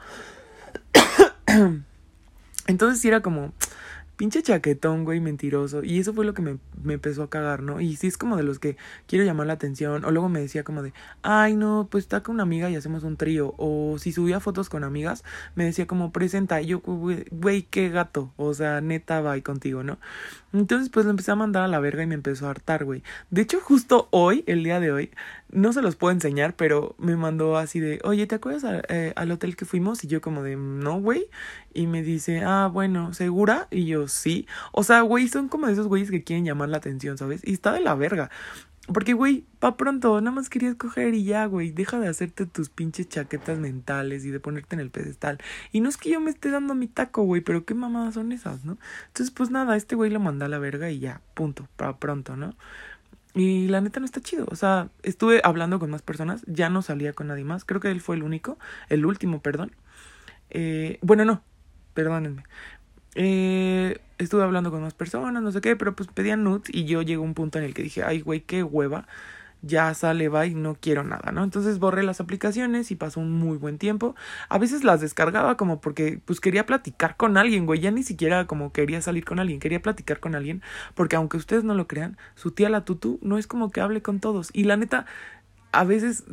Entonces 2.68 3.00
sí 3.00 3.08
era 3.08 3.22
como, 3.22 3.54
pinche 4.16 4.42
chaquetón, 4.42 5.04
güey, 5.04 5.20
mentiroso. 5.20 5.84
Y 5.84 6.00
eso 6.00 6.14
fue 6.14 6.26
lo 6.26 6.34
que 6.34 6.42
me, 6.42 6.58
me, 6.84 6.94
empezó 6.94 7.24
a 7.24 7.30
cagar, 7.30 7.62
¿no? 7.62 7.82
Y 7.82 7.96
sí 7.96 8.08
es 8.08 8.18
como 8.18 8.38
de 8.38 8.44
los 8.44 8.60
que 8.60 8.78
quiero 9.08 9.26
llamar 9.26 9.48
la 9.48 9.54
atención. 9.54 10.06
O 10.06 10.12
luego 10.12 10.30
me 10.30 10.40
decía 10.40 10.64
como 10.64 10.82
de, 10.82 10.94
ay, 11.22 11.56
no, 11.56 11.88
pues 11.90 12.06
está 12.06 12.24
con 12.24 12.36
una 12.36 12.44
amiga 12.44 12.70
y 12.70 12.76
hacemos 12.76 13.04
un 13.04 13.18
trío. 13.18 13.54
O 13.58 13.98
si 14.00 14.12
subía 14.12 14.40
fotos 14.40 14.70
con 14.70 14.84
amigas, 14.84 15.24
me 15.56 15.66
decía 15.66 15.88
como, 15.88 16.12
presenta. 16.12 16.62
Y 16.62 16.68
yo, 16.68 16.82
güey, 16.82 17.64
qué 17.64 17.90
gato. 17.90 18.34
O 18.38 18.54
sea, 18.54 18.82
neta, 18.82 19.22
bye 19.22 19.44
contigo, 19.44 19.84
¿no? 19.84 20.00
Entonces, 20.54 20.90
pues 20.90 21.06
le 21.06 21.12
empecé 21.12 21.32
a 21.32 21.36
mandar 21.36 21.64
a 21.64 21.68
la 21.68 21.80
verga 21.80 22.04
y 22.04 22.08
me 22.08 22.16
empezó 22.16 22.48
a 22.48 22.52
hartar, 22.52 22.86
güey. 22.86 23.04
De 23.30 23.42
hecho, 23.42 23.60
justo 23.60 24.08
hoy, 24.12 24.44
el 24.48 24.64
día 24.64 24.80
de 24.80 24.92
hoy, 24.92 25.12
no 25.50 25.74
se 25.74 25.82
los 25.82 25.96
puedo 25.96 26.12
enseñar, 26.12 26.56
pero 26.56 26.96
me 26.98 27.16
mandó 27.16 27.58
así 27.58 27.80
de, 27.80 28.00
oye, 28.04 28.28
¿te 28.28 28.36
acuerdas 28.36 28.84
eh, 28.90 29.14
al 29.16 29.32
hotel 29.32 29.56
que 29.56 29.66
fuimos? 29.66 30.04
Y 30.04 30.08
yo 30.08 30.22
como 30.22 30.44
de, 30.44 30.56
no, 30.56 31.00
güey. 31.00 31.30
Y 31.74 31.88
me 31.88 32.04
dice, 32.04 32.42
ah, 32.44 32.70
bueno, 32.72 33.14
¿segura? 33.14 33.68
Y 33.72 33.86
yo, 33.86 34.08
sí. 34.08 34.48
O 34.72 34.84
sea, 34.84 35.02
güey, 35.02 35.28
son 35.28 35.48
como 35.48 35.68
de 35.68 35.74
esos 35.74 35.88
güeyes 35.88 36.12
que 36.12 36.24
quieren 36.24 36.46
llamar 36.46 36.70
la 36.70 36.78
atención, 36.78 37.18
¿sabes? 37.18 37.42
Y 37.46 37.54
está 37.54 37.72
de 37.74 37.82
la 37.82 37.96
verga. 37.96 38.30
Porque, 38.94 39.14
güey, 39.14 39.46
pa' 39.60 39.78
pronto, 39.78 40.22
nada 40.22 40.36
más 40.36 40.48
querías 40.48 40.76
coger 40.76 41.16
y 41.16 41.24
ya, 41.24 41.46
güey. 41.46 41.72
Deja 41.72 42.00
de 42.00 42.08
hacerte 42.08 42.46
tus 42.46 42.70
pinches 42.70 43.10
chaquetas 43.10 43.58
mentales 43.58 44.26
y 44.26 44.32
de 44.32 44.40
ponerte 44.40 44.76
en 44.76 44.80
el 44.80 44.92
pedestal. 44.92 45.40
Y 45.72 45.82
no 45.82 45.90
es 45.90 45.98
que 45.98 46.12
yo 46.12 46.20
me 46.20 46.30
esté 46.30 46.52
dando 46.52 46.76
mi 46.76 46.88
taco, 46.88 47.24
güey, 47.24 47.42
pero 47.42 47.66
qué 47.66 47.74
mamadas 47.74 48.14
son 48.14 48.32
esas, 48.32 48.64
¿no? 48.64 48.78
Entonces, 49.08 49.32
pues 49.32 49.50
nada, 49.50 49.76
este 49.76 49.96
güey 49.96 50.12
lo 50.12 50.20
manda 50.20 50.46
a 50.46 50.50
la 50.50 50.60
verga 50.60 50.92
y 50.92 51.00
ya, 51.00 51.22
punto, 51.34 51.68
pa' 51.78 51.98
pronto, 51.98 52.36
¿no? 52.36 52.56
Y 53.36 53.68
la 53.68 53.82
neta 53.82 54.00
no 54.00 54.06
está 54.06 54.22
chido. 54.22 54.46
O 54.50 54.56
sea, 54.56 54.90
estuve 55.04 55.42
hablando 55.44 55.78
con 55.80 55.90
más 55.92 56.02
personas, 56.02 56.42
ya 56.48 56.70
no 56.70 56.82
salía 56.82 57.14
con 57.14 57.28
nadie 57.28 57.44
más. 57.44 57.66
Creo 57.66 57.82
que 57.82 57.92
él 57.92 58.02
fue 58.02 58.16
el 58.16 58.24
único, 58.24 58.58
el 58.90 59.06
último, 59.06 59.42
perdón. 59.42 59.72
Eh, 60.50 61.00
bueno, 61.02 61.26
no, 61.26 61.44
perdónenme. 61.94 62.44
Eh, 63.16 64.00
estuve 64.18 64.44
hablando 64.44 64.72
con 64.72 64.82
más 64.82 64.94
personas, 64.94 65.44
no 65.44 65.52
sé 65.52 65.62
qué, 65.62 65.76
pero 65.76 65.96
pues 65.96 66.10
pedían 66.10 66.44
nudes 66.44 66.70
y 66.74 66.86
yo 66.86 67.02
llegué 67.02 67.16
a 67.16 67.20
un 67.20 67.34
punto 67.34 67.60
en 67.60 67.66
el 67.66 67.74
que 67.74 67.84
dije, 67.84 68.04
ay, 68.04 68.22
güey, 68.22 68.42
qué 68.42 68.64
hueva 68.64 69.08
ya 69.66 69.94
sale, 69.94 70.30
va 70.30 70.46
y 70.46 70.54
no 70.54 70.76
quiero 70.80 71.04
nada, 71.04 71.32
¿no? 71.32 71.44
Entonces 71.44 71.80
borré 71.80 72.04
las 72.04 72.22
aplicaciones 72.22 72.92
y 72.92 72.96
pasó 72.96 73.20
un 73.20 73.32
muy 73.32 73.58
buen 73.58 73.78
tiempo. 73.78 74.16
A 74.48 74.58
veces 74.58 74.84
las 74.84 75.02
descargaba 75.02 75.58
como 75.58 75.82
porque 75.82 76.20
pues 76.24 76.40
quería 76.40 76.66
platicar 76.66 77.18
con 77.18 77.38
alguien, 77.38 77.66
güey, 77.66 77.80
ya 77.80 77.92
ni 77.92 78.04
siquiera 78.04 78.46
como 78.48 78.72
quería 78.72 79.02
salir 79.02 79.26
con 79.26 79.40
alguien, 79.40 79.60
quería 79.60 79.82
platicar 79.82 80.20
con 80.20 80.36
alguien, 80.36 80.62
porque 80.94 81.16
aunque 81.16 81.38
ustedes 81.38 81.64
no 81.64 81.74
lo 81.74 81.88
crean, 81.88 82.18
su 82.36 82.52
tía 82.52 82.70
la 82.70 82.86
tutu 82.86 83.20
no 83.22 83.38
es 83.38 83.48
como 83.48 83.72
que 83.72 83.82
hable 83.82 84.02
con 84.02 84.20
todos. 84.20 84.50
Y 84.54 84.66
la 84.66 84.78
neta, 84.78 85.06
a 85.72 85.84
veces 85.84 86.24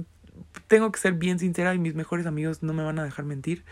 tengo 0.66 0.92
que 0.92 1.00
ser 1.00 1.14
bien 1.14 1.38
sincera 1.38 1.74
y 1.74 1.78
mis 1.78 1.94
mejores 1.94 2.26
amigos 2.26 2.62
no 2.62 2.72
me 2.74 2.84
van 2.84 2.98
a 2.98 3.04
dejar 3.04 3.24
mentir. 3.24 3.64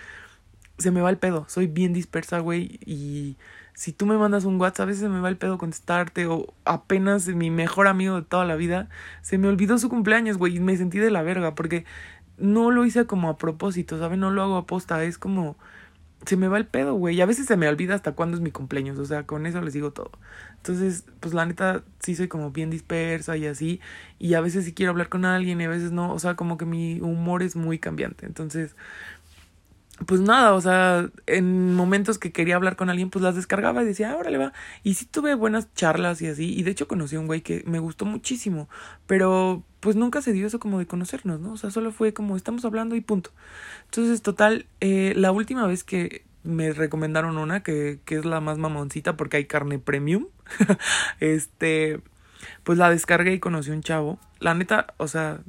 Se 0.79 0.91
me 0.91 1.03
va 1.03 1.11
el 1.11 1.19
pedo, 1.19 1.45
soy 1.49 1.67
bien 1.67 1.93
dispersa, 1.93 2.39
güey, 2.39 2.81
y 2.87 3.37
si 3.81 3.95
tú 3.95 4.05
me 4.05 4.19
mandas 4.19 4.45
un 4.45 4.61
WhatsApp, 4.61 4.83
a 4.83 4.87
veces 4.89 5.09
me 5.09 5.21
va 5.21 5.31
el 5.31 5.39
pedo 5.39 5.57
contestarte 5.57 6.27
o 6.27 6.53
apenas 6.67 7.27
mi 7.29 7.49
mejor 7.49 7.87
amigo 7.87 8.17
de 8.17 8.27
toda 8.27 8.45
la 8.45 8.55
vida 8.55 8.91
se 9.23 9.39
me 9.39 9.49
olvidó 9.49 9.79
su 9.79 9.89
cumpleaños, 9.89 10.37
güey, 10.37 10.55
y 10.55 10.61
me 10.61 10.77
sentí 10.77 10.99
de 10.99 11.11
la 11.11 11.23
verga 11.23 11.55
porque 11.55 11.87
no 12.37 12.71
lo 12.71 12.85
hice 12.85 13.07
como 13.07 13.31
a 13.31 13.39
propósito, 13.39 13.99
¿sabes? 13.99 14.19
No 14.19 14.31
lo 14.31 14.43
hago 14.43 14.59
a 14.59 14.67
posta, 14.67 15.03
es 15.03 15.17
como 15.17 15.57
se 16.27 16.37
me 16.37 16.49
va 16.49 16.59
el 16.59 16.67
pedo, 16.67 16.93
güey, 16.93 17.17
y 17.17 17.23
a 17.23 17.27
veces 17.27 17.47
se 17.47 17.57
me 17.57 17.69
olvida 17.69 17.95
hasta 17.95 18.13
cuándo 18.13 18.37
es 18.37 18.43
mi 18.43 18.51
cumpleaños, 18.51 18.99
o 18.99 19.07
sea, 19.07 19.25
con 19.25 19.47
eso 19.47 19.63
les 19.63 19.73
digo 19.73 19.93
todo. 19.93 20.11
Entonces, 20.59 21.07
pues 21.21 21.33
la 21.33 21.47
neta 21.47 21.83
sí 22.01 22.15
soy 22.15 22.29
como 22.29 22.51
bien 22.51 22.69
dispersa 22.69 23.39
y 23.39 23.47
así, 23.47 23.81
y 24.19 24.35
a 24.35 24.43
veces 24.43 24.67
sí 24.67 24.75
quiero 24.75 24.91
hablar 24.91 25.09
con 25.09 25.25
alguien 25.25 25.59
y 25.59 25.65
a 25.65 25.71
veces 25.71 25.91
no, 25.91 26.13
o 26.13 26.19
sea, 26.19 26.37
como 26.37 26.59
que 26.59 26.67
mi 26.67 27.01
humor 27.01 27.43
es 27.43 27.57
muy 27.57 27.79
cambiante. 27.79 28.27
Entonces, 28.27 28.77
pues 30.07 30.21
nada, 30.21 30.55
o 30.55 30.61
sea, 30.61 31.11
en 31.27 31.75
momentos 31.75 32.19
que 32.19 32.33
quería 32.33 32.57
hablar 32.57 32.77
con 32.77 32.91
alguien, 32.91 33.11
pues 33.11 33.23
las 33.23 33.37
descargaba 33.37 33.83
y 33.83 33.87
decía, 33.87 34.13
ahora 34.13 34.31
le 34.31 34.39
va. 34.39 34.53
Y 34.83 34.95
sí 34.95 35.07
tuve 35.07 35.35
buenas 35.35 35.73
charlas 35.75 36.23
y 36.23 36.27
así. 36.27 36.55
Y 36.55 36.63
de 36.63 36.71
hecho 36.71 36.89
conocí 36.89 37.17
a 37.17 37.21
un 37.21 37.27
güey 37.27 37.43
que 37.43 37.63
me 37.67 37.79
gustó 37.79 38.07
muchísimo. 38.07 38.69
Pero 39.07 39.63
pues 39.81 39.97
nunca 39.97 40.23
se 40.23 40.33
dio 40.33 40.47
eso 40.47 40.59
como 40.59 40.79
de 40.79 40.87
conocernos, 40.87 41.41
¿no? 41.41 41.53
O 41.53 41.57
sea, 41.57 41.71
solo 41.71 41.93
fue 41.93 42.13
como 42.13 42.37
estamos 42.37 42.65
hablando 42.65 42.97
y 42.97 43.01
punto. 43.01 43.31
Entonces, 43.87 44.23
total, 44.23 44.67
eh, 44.81 45.13
la 45.17 45.33
última 45.33 45.67
vez 45.67 45.85
que 45.85 46.25
me 46.43 46.73
recomendaron 46.73 47.37
una, 47.37 47.63
que, 47.63 48.01
que 48.05 48.17
es 48.17 48.25
la 48.25 48.41
más 48.41 48.59
mamoncita 48.59 49.17
porque 49.17 49.37
hay 49.37 49.45
carne 49.45 49.79
premium, 49.79 50.29
este, 51.21 52.01
pues 52.65 52.79
la 52.79 52.91
descargué 52.91 53.35
y 53.35 53.41
conocí 53.41 53.71
a 53.71 53.75
un 53.75 53.83
chavo. 53.83 54.19
La 54.39 54.55
neta, 54.55 54.95
o 54.97 55.09
sea, 55.09 55.41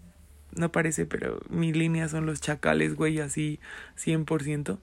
no 0.56 0.72
parece, 0.72 1.06
pero 1.06 1.40
mi 1.50 1.74
línea 1.74 2.10
son 2.10 2.26
los 2.26 2.42
chacales, 2.42 2.96
güey, 2.96 3.20
así 3.20 3.60
100%. 3.98 4.80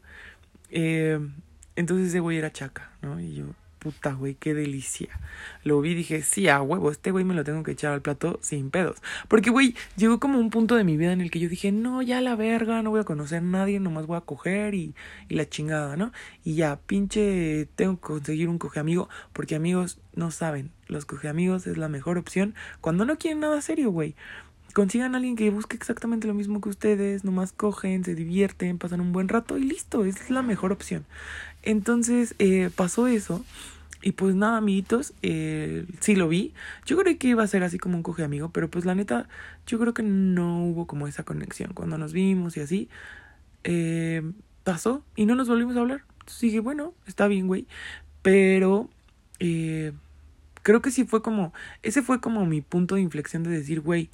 Eh, 0.70 1.18
entonces 1.76 2.08
ese 2.08 2.20
güey 2.20 2.38
era 2.38 2.52
chaca, 2.52 2.90
¿no? 3.02 3.20
Y 3.20 3.34
yo, 3.37 3.46
puta, 3.78 4.12
güey, 4.12 4.34
qué 4.34 4.54
delicia. 4.54 5.08
Lo 5.64 5.80
vi 5.80 5.90
y 5.90 5.94
dije, 5.94 6.22
sí, 6.22 6.48
a 6.48 6.60
huevo, 6.60 6.90
este 6.90 7.10
güey 7.10 7.25
me 7.25 7.34
lo 7.34 7.44
tengo 7.44 7.62
que 7.62 7.72
echar 7.72 7.92
al 7.92 8.02
plato 8.02 8.38
sin 8.42 8.70
pedos. 8.70 8.98
Porque, 9.28 9.50
güey, 9.50 9.75
llegó 9.96 10.20
como 10.20 10.38
un 10.38 10.50
punto 10.50 10.75
de 10.75 10.84
mi 10.84 10.96
vida 10.96 11.12
en 11.12 11.20
el 11.20 11.30
que 11.30 11.38
yo 11.38 11.48
dije, 11.48 11.72
no, 11.72 12.02
ya 12.02 12.20
la 12.20 12.37
verga, 12.37 12.82
no 12.82 12.90
voy 12.90 13.00
a 13.00 13.04
conocer 13.04 13.38
a 13.38 13.42
nadie, 13.42 13.80
nomás 13.80 14.06
voy 14.06 14.16
a 14.16 14.22
coger 14.22 14.75
y, 14.75 14.94
y 15.28 15.34
la 15.34 15.48
chingada, 15.48 15.96
¿no? 15.96 16.12
Y 16.44 16.54
ya, 16.56 16.80
pinche, 16.87 17.68
tengo 17.76 17.96
que 17.96 18.00
conseguir 18.00 18.48
un 18.48 18.58
coge 18.58 18.80
amigo, 18.80 19.08
porque 19.32 19.54
amigos 19.54 20.00
no 20.14 20.30
saben, 20.30 20.72
los 20.88 21.04
coge 21.04 21.28
amigos 21.28 21.66
es 21.66 21.76
la 21.76 21.88
mejor 21.88 22.18
opción 22.18 22.54
cuando 22.80 23.04
no 23.04 23.18
quieren 23.18 23.40
nada 23.40 23.60
serio, 23.62 23.90
güey 23.90 24.16
consigan 24.75 25.14
a 25.14 25.18
alguien 25.18 25.37
que 25.37 25.50
busque 25.50 25.76
exactamente 25.76 26.26
lo 26.26 26.34
mismo 26.34 26.60
que 26.60 26.68
ustedes, 26.68 27.25
nomás 27.25 27.52
cogen, 27.52 28.04
se 28.04 28.14
divierten, 28.14 28.78
pasan 28.78 29.00
un 29.00 29.12
buen 29.12 29.28
rato 29.28 29.58
y 29.58 29.64
listo, 29.64 30.04
es 30.04 30.30
la 30.30 30.42
mejor 30.42 30.72
opción. 30.72 31.04
Entonces 31.62 32.34
eh, 32.38 32.70
pasó 32.75 33.06
eso 33.06 33.44
y 34.00 34.12
pues 34.12 34.34
nada, 34.34 34.58
amiguitos, 34.58 35.12
eh, 35.22 35.84
sí 36.00 36.14
lo 36.14 36.28
vi. 36.28 36.54
Yo 36.87 36.96
creo 36.96 37.18
que 37.18 37.28
iba 37.28 37.42
a 37.42 37.46
ser 37.46 37.64
así 37.64 37.78
como 37.78 37.96
un 37.96 38.02
coge 38.02 38.22
amigo, 38.22 38.50
pero 38.50 38.68
pues 38.70 38.84
la 38.84 38.94
neta, 38.94 39.28
yo 39.66 39.78
creo 39.78 39.92
que 39.92 40.04
no 40.04 40.64
hubo 40.64 40.87
como 40.87 41.08
esa 41.08 41.25
conexión. 41.25 41.72
Cuando 41.75 41.98
nos 41.98 42.12
vimos 42.12 42.56
y 42.56 42.60
así, 42.60 42.88
eh, 43.64 44.22
pasó 44.62 45.02
y 45.16 45.26
no 45.26 45.34
nos 45.34 45.48
volvimos 45.48 45.76
a 45.76 45.80
hablar. 45.80 46.04
Entonces 46.20 46.40
dije, 46.40 46.60
bueno, 46.60 46.94
está 47.06 47.26
bien, 47.26 47.48
güey. 47.48 47.66
Pero 48.22 48.88
eh, 49.40 49.92
creo 50.62 50.80
que 50.80 50.90
sí 50.90 51.04
fue 51.04 51.22
como, 51.22 51.52
ese 51.82 52.02
fue 52.02 52.20
como 52.20 52.46
mi 52.46 52.60
punto 52.60 52.94
de 52.94 53.00
inflexión 53.00 53.42
de 53.42 53.50
decir, 53.50 53.80
güey, 53.80 54.10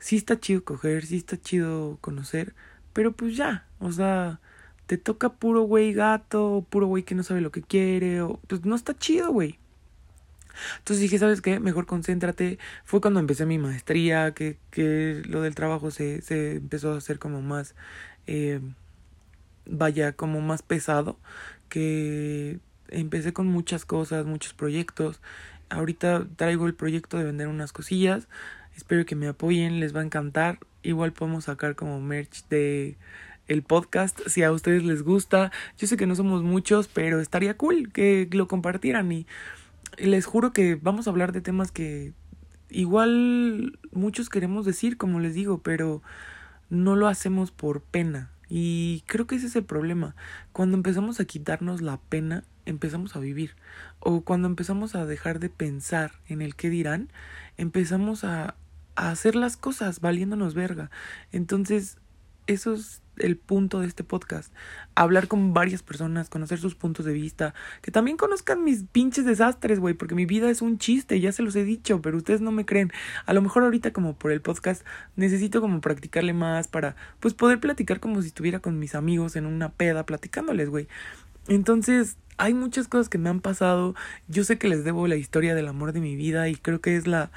sí 0.00 0.16
está 0.16 0.40
chido 0.40 0.64
coger, 0.64 1.06
sí 1.06 1.16
está 1.18 1.40
chido 1.40 1.98
conocer, 2.00 2.54
pero 2.92 3.12
pues 3.12 3.36
ya, 3.36 3.66
o 3.78 3.92
sea, 3.92 4.40
te 4.86 4.98
toca 4.98 5.34
puro 5.34 5.62
güey 5.62 5.92
gato, 5.92 6.66
puro 6.68 6.86
güey 6.88 7.04
que 7.04 7.14
no 7.14 7.22
sabe 7.22 7.40
lo 7.40 7.52
que 7.52 7.62
quiere, 7.62 8.22
o 8.22 8.40
pues 8.48 8.64
no 8.64 8.74
está 8.74 8.96
chido, 8.98 9.30
güey. 9.32 9.60
Entonces 10.78 11.00
dije, 11.00 11.18
¿sabes 11.18 11.40
qué? 11.40 11.60
Mejor 11.60 11.86
concéntrate. 11.86 12.58
Fue 12.84 13.00
cuando 13.00 13.20
empecé 13.20 13.46
mi 13.46 13.58
maestría, 13.58 14.32
que, 14.34 14.58
que 14.70 15.22
lo 15.26 15.42
del 15.42 15.54
trabajo 15.54 15.90
se, 15.90 16.22
se 16.22 16.56
empezó 16.56 16.92
a 16.92 16.98
hacer 16.98 17.18
como 17.18 17.40
más, 17.42 17.74
eh, 18.26 18.60
vaya, 19.66 20.12
como 20.12 20.40
más 20.40 20.62
pesado, 20.62 21.18
que 21.68 22.58
empecé 22.88 23.32
con 23.32 23.46
muchas 23.46 23.84
cosas, 23.84 24.26
muchos 24.26 24.54
proyectos. 24.54 25.20
Ahorita 25.68 26.26
traigo 26.36 26.66
el 26.66 26.74
proyecto 26.74 27.16
de 27.18 27.24
vender 27.24 27.48
unas 27.48 27.72
cosillas. 27.72 28.28
Espero 28.80 29.04
que 29.04 29.14
me 29.14 29.28
apoyen, 29.28 29.78
les 29.78 29.94
va 29.94 30.00
a 30.00 30.04
encantar. 30.04 30.58
Igual 30.82 31.12
podemos 31.12 31.44
sacar 31.44 31.76
como 31.76 32.00
merch 32.00 32.48
de 32.48 32.96
el 33.46 33.62
podcast 33.62 34.18
si 34.26 34.42
a 34.42 34.50
ustedes 34.50 34.84
les 34.84 35.02
gusta. 35.02 35.52
Yo 35.76 35.86
sé 35.86 35.98
que 35.98 36.06
no 36.06 36.14
somos 36.14 36.42
muchos, 36.42 36.88
pero 36.88 37.20
estaría 37.20 37.58
cool 37.58 37.92
que 37.92 38.26
lo 38.32 38.48
compartieran 38.48 39.12
y 39.12 39.26
les 39.98 40.24
juro 40.24 40.54
que 40.54 40.76
vamos 40.76 41.06
a 41.06 41.10
hablar 41.10 41.32
de 41.32 41.42
temas 41.42 41.72
que 41.72 42.14
igual 42.70 43.78
muchos 43.92 44.30
queremos 44.30 44.64
decir, 44.64 44.96
como 44.96 45.20
les 45.20 45.34
digo, 45.34 45.58
pero 45.58 46.02
no 46.70 46.96
lo 46.96 47.06
hacemos 47.06 47.50
por 47.50 47.82
pena. 47.82 48.30
Y 48.48 49.04
creo 49.06 49.26
que 49.26 49.36
ese 49.36 49.48
es 49.48 49.56
el 49.56 49.64
problema. 49.64 50.16
Cuando 50.52 50.78
empezamos 50.78 51.20
a 51.20 51.26
quitarnos 51.26 51.82
la 51.82 51.98
pena, 51.98 52.44
empezamos 52.64 53.14
a 53.14 53.20
vivir. 53.20 53.56
O 53.98 54.22
cuando 54.22 54.48
empezamos 54.48 54.94
a 54.94 55.04
dejar 55.04 55.38
de 55.38 55.50
pensar 55.50 56.12
en 56.28 56.40
el 56.40 56.56
qué 56.56 56.70
dirán, 56.70 57.12
empezamos 57.58 58.24
a, 58.24 58.56
hacer 59.08 59.34
las 59.34 59.56
cosas 59.56 60.00
valiéndonos 60.00 60.54
verga. 60.54 60.90
Entonces, 61.32 61.96
eso 62.46 62.74
es 62.74 63.02
el 63.16 63.36
punto 63.36 63.80
de 63.80 63.86
este 63.86 64.02
podcast. 64.02 64.52
Hablar 64.94 65.28
con 65.28 65.54
varias 65.54 65.82
personas, 65.82 66.28
conocer 66.28 66.58
sus 66.58 66.74
puntos 66.74 67.06
de 67.06 67.12
vista, 67.12 67.54
que 67.82 67.90
también 67.90 68.16
conozcan 68.16 68.64
mis 68.64 68.84
pinches 68.84 69.24
desastres, 69.24 69.78
güey, 69.78 69.94
porque 69.94 70.14
mi 70.14 70.26
vida 70.26 70.50
es 70.50 70.62
un 70.62 70.78
chiste, 70.78 71.20
ya 71.20 71.32
se 71.32 71.42
los 71.42 71.54
he 71.56 71.64
dicho, 71.64 72.02
pero 72.02 72.16
ustedes 72.16 72.40
no 72.40 72.50
me 72.50 72.64
creen. 72.64 72.92
A 73.26 73.32
lo 73.32 73.42
mejor 73.42 73.62
ahorita 73.62 73.92
como 73.92 74.16
por 74.16 74.32
el 74.32 74.40
podcast 74.40 74.84
necesito 75.16 75.60
como 75.60 75.80
practicarle 75.80 76.32
más 76.32 76.68
para 76.68 76.96
pues 77.20 77.34
poder 77.34 77.60
platicar 77.60 78.00
como 78.00 78.20
si 78.22 78.28
estuviera 78.28 78.60
con 78.60 78.78
mis 78.78 78.94
amigos 78.94 79.36
en 79.36 79.46
una 79.46 79.70
peda 79.70 80.04
platicándoles, 80.04 80.68
güey. 80.68 80.88
Entonces, 81.48 82.16
hay 82.36 82.54
muchas 82.54 82.88
cosas 82.88 83.08
que 83.08 83.18
me 83.18 83.28
han 83.28 83.40
pasado. 83.40 83.94
Yo 84.28 84.44
sé 84.44 84.58
que 84.58 84.68
les 84.68 84.84
debo 84.84 85.06
la 85.06 85.16
historia 85.16 85.54
del 85.54 85.68
amor 85.68 85.92
de 85.92 86.00
mi 86.00 86.16
vida 86.16 86.48
y 86.48 86.56
creo 86.56 86.80
que 86.80 86.96
es 86.96 87.06
la 87.06 87.30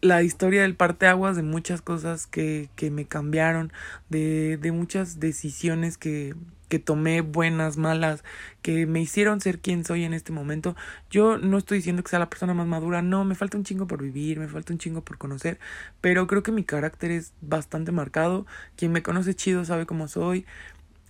la 0.00 0.22
historia 0.22 0.62
del 0.62 0.74
parteaguas 0.74 1.36
de 1.36 1.42
muchas 1.42 1.82
cosas 1.82 2.26
que, 2.26 2.68
que 2.76 2.90
me 2.90 3.06
cambiaron, 3.06 3.72
de, 4.08 4.56
de 4.56 4.72
muchas 4.72 5.20
decisiones 5.20 5.98
que, 5.98 6.34
que 6.68 6.78
tomé, 6.78 7.20
buenas, 7.20 7.76
malas, 7.76 8.24
que 8.62 8.86
me 8.86 9.00
hicieron 9.00 9.40
ser 9.40 9.60
quien 9.60 9.84
soy 9.84 10.04
en 10.04 10.14
este 10.14 10.32
momento. 10.32 10.74
Yo 11.10 11.38
no 11.38 11.58
estoy 11.58 11.78
diciendo 11.78 12.02
que 12.02 12.10
sea 12.10 12.18
la 12.18 12.30
persona 12.30 12.54
más 12.54 12.66
madura, 12.66 13.02
no, 13.02 13.24
me 13.24 13.34
falta 13.34 13.56
un 13.56 13.64
chingo 13.64 13.86
por 13.86 14.02
vivir, 14.02 14.38
me 14.38 14.48
falta 14.48 14.72
un 14.72 14.78
chingo 14.78 15.02
por 15.02 15.18
conocer, 15.18 15.58
pero 16.00 16.26
creo 16.26 16.42
que 16.42 16.52
mi 16.52 16.64
carácter 16.64 17.10
es 17.10 17.32
bastante 17.40 17.92
marcado. 17.92 18.46
Quien 18.76 18.92
me 18.92 19.02
conoce 19.02 19.34
chido 19.34 19.64
sabe 19.64 19.86
cómo 19.86 20.08
soy. 20.08 20.46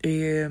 Eh, 0.02 0.50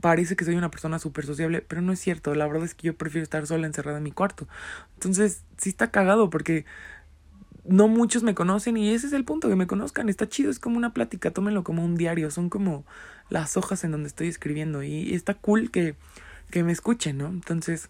parece 0.00 0.36
que 0.36 0.44
soy 0.44 0.56
una 0.56 0.70
persona 0.70 0.98
súper 0.98 1.24
sociable, 1.26 1.64
pero 1.66 1.80
no 1.82 1.92
es 1.92 2.00
cierto. 2.00 2.34
La 2.34 2.46
verdad 2.46 2.64
es 2.64 2.74
que 2.74 2.88
yo 2.88 2.96
prefiero 2.96 3.22
estar 3.22 3.46
sola 3.46 3.66
encerrada 3.66 3.98
en 3.98 4.04
mi 4.04 4.12
cuarto. 4.12 4.48
Entonces, 4.94 5.44
sí 5.58 5.68
está 5.70 5.90
cagado 5.90 6.30
porque 6.30 6.64
no 7.64 7.88
muchos 7.88 8.22
me 8.22 8.34
conocen 8.34 8.76
y 8.76 8.90
ese 8.90 9.06
es 9.06 9.12
el 9.12 9.24
punto, 9.24 9.48
que 9.48 9.56
me 9.56 9.66
conozcan. 9.66 10.08
Está 10.08 10.28
chido, 10.28 10.50
es 10.50 10.58
como 10.58 10.76
una 10.76 10.92
plática, 10.92 11.30
tómenlo 11.30 11.64
como 11.64 11.84
un 11.84 11.96
diario, 11.96 12.30
son 12.30 12.48
como 12.48 12.84
las 13.30 13.56
hojas 13.56 13.84
en 13.84 13.92
donde 13.92 14.08
estoy 14.08 14.28
escribiendo 14.28 14.82
y 14.82 15.14
está 15.14 15.34
cool 15.34 15.70
que, 15.70 15.94
que 16.50 16.64
me 16.64 16.72
escuchen, 16.72 17.18
¿no? 17.18 17.28
Entonces, 17.28 17.88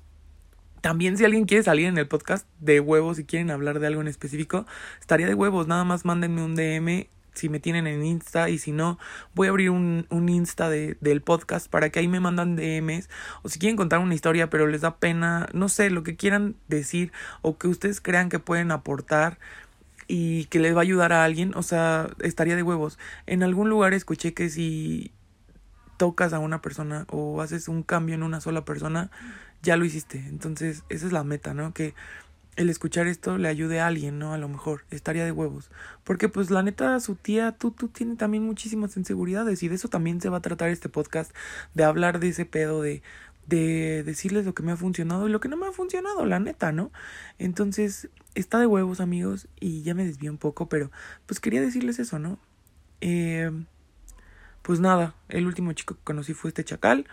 también 0.81 1.17
si 1.17 1.25
alguien 1.25 1.45
quiere 1.45 1.62
salir 1.62 1.87
en 1.87 1.97
el 1.97 2.09
podcast 2.09 2.47
de 2.61 2.81
huevos 2.81 3.19
y 3.19 3.25
quieren 3.25 3.50
hablar 3.50 3.79
de 3.79 3.87
algo 3.87 4.00
en 4.00 4.09
específico, 4.09 4.67
estaría 5.00 5.26
de 5.26 5.35
huevos, 5.35 5.69
nada 5.69 5.85
más 5.85 6.05
mándenme 6.05 6.43
un 6.43 6.55
DM 6.55 7.07
si 7.35 7.49
me 7.49 7.61
tienen 7.61 7.87
en 7.87 8.05
Insta 8.05 8.50
y 8.50 8.59
si 8.59 8.73
no, 8.73 8.99
voy 9.35 9.47
a 9.47 9.50
abrir 9.50 9.71
un, 9.71 10.07
un 10.11 10.29
Insta 10.29 10.69
de, 10.69 10.97
del 11.00 11.23
podcast 11.23 11.69
para 11.69 11.91
que 11.91 12.00
ahí 12.00 12.09
me 12.09 12.21
mandan 12.21 12.57
DMs 12.57 13.09
o 13.43 13.49
si 13.49 13.59
quieren 13.59 13.76
contar 13.76 14.00
una 14.00 14.14
historia 14.14 14.50
pero 14.50 14.67
les 14.67 14.83
da 14.83 14.97
pena, 14.97 15.49
no 15.52 15.69
sé, 15.69 15.91
lo 15.91 16.02
que 16.02 16.17
quieran 16.17 16.57
decir 16.69 17.12
o 17.41 17.57
que 17.59 17.69
ustedes 17.69 18.00
crean 18.00 18.29
que 18.29 18.38
pueden 18.38 18.71
aportar 18.71 19.38
y 20.09 20.47
que 20.47 20.59
les 20.59 20.75
va 20.75 20.78
a 20.78 20.82
ayudar 20.82 21.12
a 21.12 21.25
alguien, 21.25 21.52
o 21.54 21.62
sea, 21.62 22.11
estaría 22.21 22.56
de 22.56 22.62
huevos. 22.62 22.99
En 23.26 23.42
algún 23.42 23.68
lugar 23.68 23.94
escuché 23.94 24.35
que 24.35 24.49
si 24.50 25.12
tocas 25.97 26.32
a 26.32 26.38
una 26.38 26.61
persona 26.61 27.06
o 27.11 27.40
haces 27.40 27.68
un 27.68 27.82
cambio 27.82 28.14
en 28.14 28.23
una 28.23 28.40
sola 28.40 28.64
persona, 28.64 29.11
ya 29.62 29.76
lo 29.76 29.85
hiciste. 29.85 30.18
Entonces, 30.18 30.85
esa 30.88 31.06
es 31.06 31.12
la 31.12 31.25
meta, 31.25 31.54
¿no? 31.54 31.73
Que 31.73 31.94
el 32.56 32.68
escuchar 32.68 33.06
esto 33.06 33.38
le 33.38 33.49
ayude 33.49 33.80
a 33.80 33.87
alguien, 33.87 34.18
¿no? 34.18 34.35
A 34.35 34.38
lo 34.38 34.49
mejor, 34.49 34.85
estaría 34.90 35.25
de 35.25 35.32
huevos. 35.32 35.71
Porque 36.04 36.28
pues 36.28 36.50
la 36.50 36.62
neta, 36.62 36.99
su 37.00 37.14
tía, 37.14 37.52
tú, 37.52 37.71
tú 37.71 37.88
tiene 37.88 38.16
también 38.16 38.44
muchísimas 38.44 38.97
inseguridades 38.97 39.62
y 39.62 39.68
de 39.68 39.76
eso 39.76 39.88
también 39.88 40.21
se 40.21 40.28
va 40.28 40.38
a 40.38 40.42
tratar 40.42 40.68
este 40.68 40.88
podcast, 40.88 41.32
de 41.75 41.85
hablar 41.85 42.18
de 42.21 42.28
ese 42.28 42.44
pedo, 42.44 42.82
de, 42.82 43.02
de 43.46 44.02
decirles 44.04 44.44
lo 44.46 44.54
que 44.54 44.62
me 44.62 44.72
ha 44.72 44.76
funcionado 44.76 45.28
y 45.28 45.32
lo 45.32 45.40
que 45.40 45.49
no 45.49 45.56
me 45.56 45.66
ha 45.66 45.72
funcionado, 45.72 46.26
la 46.26 46.38
neta, 46.38 46.72
¿no? 46.72 46.92
Entonces, 47.38 48.08
está 48.34 48.61
de 48.61 48.66
huevos, 48.66 49.00
amigos, 49.00 49.49
y 49.61 49.82
ya 49.82 49.94
me 49.94 50.04
desvié 50.04 50.30
un 50.30 50.38
poco, 50.38 50.68
pero 50.68 50.90
pues 51.26 51.40
quería 51.40 51.61
decirles 51.61 51.99
eso, 51.99 52.18
¿no? 52.18 52.38
Eh, 53.00 53.50
pues 54.62 54.80
nada, 54.80 55.14
el 55.28 55.46
último 55.46 55.72
chico 55.72 55.96
que 55.96 56.02
conocí 56.04 56.34
fue 56.34 56.49
este 56.49 56.64
chacal. 56.64 57.06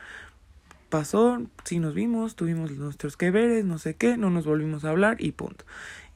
Pasó, 0.90 1.42
sí 1.66 1.80
nos 1.80 1.94
vimos, 1.94 2.36
tuvimos 2.36 2.72
nuestros 2.72 3.18
que 3.18 3.32
veres, 3.32 3.66
no 3.66 3.78
sé 3.78 3.96
qué, 3.96 4.18
no 4.18 4.30
nos 4.30 4.46
volvimos 4.46 4.86
a 4.86 4.90
hablar 4.90 5.18
y 5.20 5.32
punto. 5.32 5.66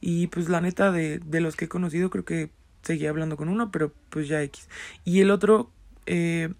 Y 0.00 0.28
pues 0.28 0.48
la 0.48 0.60
neta 0.60 0.90
de, 0.90 1.18
de 1.18 1.40
los 1.40 1.56
que 1.56 1.66
he 1.66 1.68
conocido 1.68 2.10
creo 2.10 2.24
que 2.24 2.50
seguía 2.82 3.10
hablando 3.10 3.36
con 3.36 3.48
uno, 3.48 3.70
pero 3.70 3.92
pues 4.10 4.28
ya 4.28 4.42
X. 4.42 4.68
Y 5.04 5.20
el 5.20 5.30
otro, 5.30 5.70
eh, 6.06 6.52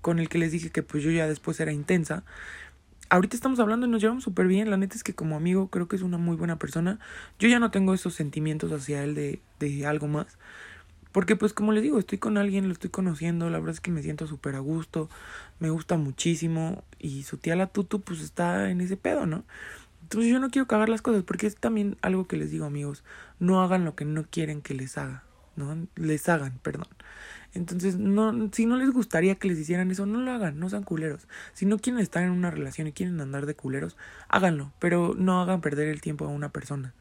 con 0.00 0.18
el 0.18 0.28
que 0.28 0.38
les 0.38 0.52
dije 0.52 0.70
que 0.70 0.82
pues 0.82 1.02
yo 1.02 1.10
ya 1.10 1.26
después 1.26 1.60
era 1.60 1.72
intensa, 1.72 2.24
ahorita 3.12 3.36
estamos 3.36 3.60
hablando 3.60 3.86
y 3.86 3.90
nos 3.90 4.00
llevamos 4.00 4.24
súper 4.24 4.46
bien. 4.46 4.70
La 4.70 4.78
neta 4.78 4.96
es 4.96 5.04
que 5.04 5.14
como 5.14 5.36
amigo 5.36 5.68
creo 5.68 5.86
que 5.86 5.96
es 5.96 6.02
una 6.02 6.16
muy 6.16 6.34
buena 6.34 6.58
persona. 6.58 6.98
Yo 7.38 7.48
ya 7.48 7.58
no 7.58 7.70
tengo 7.70 7.92
esos 7.92 8.14
sentimientos 8.14 8.72
hacia 8.72 9.04
él 9.04 9.14
de, 9.14 9.40
de 9.60 9.86
algo 9.86 10.08
más. 10.08 10.38
Porque 11.12 11.36
pues 11.36 11.52
como 11.52 11.72
les 11.72 11.82
digo, 11.82 11.98
estoy 11.98 12.16
con 12.16 12.38
alguien, 12.38 12.68
lo 12.68 12.72
estoy 12.72 12.88
conociendo, 12.88 13.50
la 13.50 13.58
verdad 13.58 13.74
es 13.74 13.80
que 13.80 13.90
me 13.90 14.02
siento 14.02 14.26
súper 14.26 14.54
a 14.54 14.60
gusto, 14.60 15.10
me 15.60 15.68
gusta 15.68 15.98
muchísimo 15.98 16.84
y 16.98 17.24
su 17.24 17.36
tía 17.36 17.54
la 17.54 17.66
tutu 17.66 18.00
pues 18.00 18.20
está 18.22 18.70
en 18.70 18.80
ese 18.80 18.96
pedo, 18.96 19.26
¿no? 19.26 19.44
Entonces 20.00 20.30
yo 20.30 20.40
no 20.40 20.48
quiero 20.48 20.66
cagar 20.66 20.88
las 20.88 21.02
cosas 21.02 21.22
porque 21.22 21.46
es 21.46 21.56
también 21.56 21.98
algo 22.00 22.26
que 22.26 22.38
les 22.38 22.50
digo 22.50 22.64
amigos, 22.64 23.04
no 23.40 23.60
hagan 23.62 23.84
lo 23.84 23.94
que 23.94 24.06
no 24.06 24.24
quieren 24.24 24.62
que 24.62 24.72
les 24.72 24.96
haga, 24.96 25.22
¿no? 25.56 25.86
Les 25.96 26.28
hagan, 26.28 26.58
perdón. 26.62 26.88
Entonces, 27.54 27.98
no, 27.98 28.48
si 28.52 28.64
no 28.64 28.76
les 28.76 28.90
gustaría 28.90 29.34
que 29.34 29.48
les 29.48 29.58
hicieran 29.58 29.90
eso, 29.90 30.06
no 30.06 30.20
lo 30.20 30.30
hagan, 30.30 30.58
no 30.58 30.70
sean 30.70 30.84
culeros. 30.84 31.28
Si 31.52 31.66
no 31.66 31.78
quieren 31.78 32.00
estar 32.00 32.22
en 32.22 32.30
una 32.30 32.50
relación 32.50 32.86
y 32.86 32.92
quieren 32.92 33.20
andar 33.20 33.44
de 33.44 33.54
culeros, 33.54 33.96
háganlo, 34.28 34.72
pero 34.78 35.14
no 35.16 35.42
hagan 35.42 35.60
perder 35.60 35.88
el 35.88 36.00
tiempo 36.00 36.24
a 36.24 36.28
una 36.28 36.48
persona. 36.48 36.94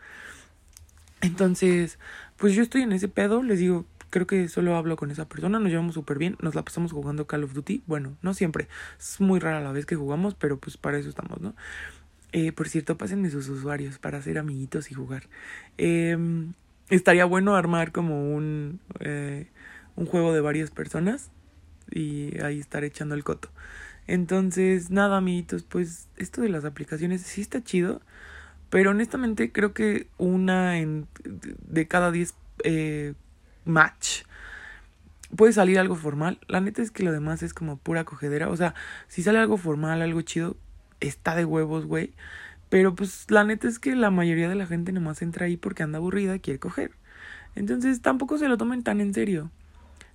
Entonces, 1.22 2.00
pues 2.38 2.54
yo 2.54 2.64
estoy 2.64 2.82
en 2.82 2.92
ese 2.92 3.08
pedo, 3.08 3.44
les 3.44 3.60
digo, 3.60 3.86
creo 4.10 4.28
que 4.28 4.50
solo 4.50 4.76
hablo 4.76 4.98
con 4.98 5.12
esa 5.12 5.30
persona, 5.30 5.60
nos 5.60 5.70
llevamos 5.70 5.94
súper 5.94 6.18
bien, 6.18 6.36
nos 6.42 6.56
la 6.56 6.64
pasamos 6.64 6.92
jugando 6.92 7.28
Call 7.28 7.44
of 7.44 7.54
Duty, 7.54 7.84
bueno, 7.88 8.18
no 8.22 8.34
siempre, 8.34 8.68
es 9.00 9.22
muy 9.22 9.40
rara 9.40 9.62
la 9.62 9.72
vez 9.72 9.86
que 9.86 9.96
jugamos, 9.96 10.36
pero 10.36 10.58
pues 10.60 10.78
para 10.78 10.98
eso 10.98 11.10
estamos, 11.10 11.40
¿no? 11.40 11.56
Eh, 12.34 12.52
por 12.52 12.68
cierto, 12.68 12.98
pásenme 12.98 13.30
sus 13.30 13.48
usuarios 13.50 14.00
para 14.00 14.22
ser 14.22 14.38
amiguitos 14.38 14.92
y 14.92 14.96
jugar. 14.96 15.24
Eh, 15.78 16.18
estaría 16.92 17.26
bueno 17.26 17.56
armar 17.56 17.92
como 17.92 18.34
un, 18.36 18.80
eh, 19.00 19.48
un 19.96 20.06
juego 20.06 20.34
de 20.34 20.42
varias 20.42 20.72
personas 20.72 21.32
y 21.90 22.40
ahí 22.42 22.60
estar 22.60 22.84
echando 22.84 23.16
el 23.16 23.24
coto. 23.24 23.50
Entonces, 24.08 24.92
nada, 24.92 25.18
amiguitos, 25.18 25.64
pues 25.64 26.10
esto 26.18 26.42
de 26.42 26.50
las 26.50 26.66
aplicaciones 26.66 27.22
sí 27.22 27.42
está 27.42 27.64
chido. 27.64 28.02
Pero 28.70 28.92
honestamente 28.92 29.52
creo 29.52 29.74
que 29.74 30.08
una 30.18 30.80
en, 30.80 31.08
de 31.24 31.88
cada 31.88 32.12
diez 32.12 32.36
eh, 32.64 33.14
match 33.66 34.24
puede 35.36 35.54
salir 35.54 35.80
algo 35.80 35.96
formal. 35.96 36.40
La 36.48 36.62
neta 36.62 36.82
es 36.82 36.92
que 36.92 37.04
lo 37.04 37.12
demás 37.12 37.44
es 37.44 37.54
como 37.54 37.78
pura 37.78 38.06
cogedera. 38.06 38.50
O 38.50 38.58
sea, 38.58 38.74
si 39.08 39.24
sale 39.24 39.40
algo 39.40 39.58
formal, 39.58 40.02
algo 40.02 40.22
chido, 40.22 40.56
está 41.00 41.36
de 41.36 41.46
huevos, 41.46 41.86
güey. 41.86 42.14
Pero 42.72 42.96
pues 42.96 43.30
la 43.30 43.44
neta 43.44 43.68
es 43.68 43.80
que 43.80 43.98
la 43.98 44.12
mayoría 44.12 44.48
de 44.48 44.56
la 44.56 44.66
gente 44.66 44.94
nomás 44.94 45.22
entra 45.22 45.46
ahí 45.46 45.58
porque 45.58 45.84
anda 45.84 45.98
aburrida 45.98 46.38
y 46.38 46.40
quiere 46.40 46.58
coger. 46.58 46.92
Entonces 47.54 48.02
tampoco 48.02 48.38
se 48.38 48.48
lo 48.48 48.58
tomen 48.58 48.82
tan 48.82 49.02
en 49.02 49.14
serio. 49.14 49.52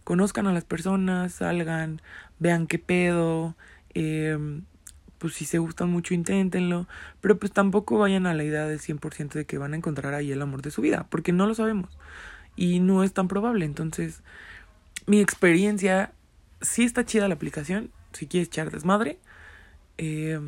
Conozcan 0.05 0.47
a 0.47 0.55
las 0.55 0.65
personas, 0.65 1.35
salgan, 1.35 2.01
vean 2.39 2.67
qué 2.67 2.79
pedo. 2.79 3.55
Eh, 3.93 4.39
pues 5.19 5.35
si 5.35 5.45
se 5.45 5.59
gustan 5.59 5.91
mucho 5.91 6.15
inténtenlo, 6.15 6.89
pero 7.21 7.39
pues 7.39 7.53
tampoco 7.53 7.99
vayan 7.99 8.27
a 8.27 8.33
la 8.33 8.43
idea 8.43 8.65
del 8.65 8.81
100% 8.81 9.35
de 9.35 9.45
que 9.45 9.59
van 9.59 9.75
a 9.75 9.77
encontrar 9.77 10.15
ahí 10.15 10.33
el 10.33 10.41
amor 10.41 10.63
de 10.63 10.71
su 10.71 10.81
vida, 10.81 11.07
porque 11.11 11.33
no 11.33 11.47
lo 11.47 11.55
sabemos 11.55 11.99
y 12.57 12.81
no 12.81 13.05
es 13.05 13.13
tan 13.13 13.29
probable. 13.29 13.67
Entonces, 13.67 14.23
mi 15.07 15.21
experiencia, 15.21 16.13
sí 16.63 16.85
está 16.85 17.05
chida 17.05 17.29
la 17.29 17.35
aplicación, 17.35 17.91
si 18.13 18.27
quieres 18.27 18.49
echar 18.49 18.71
desmadre, 18.71 19.19
eh, 19.99 20.41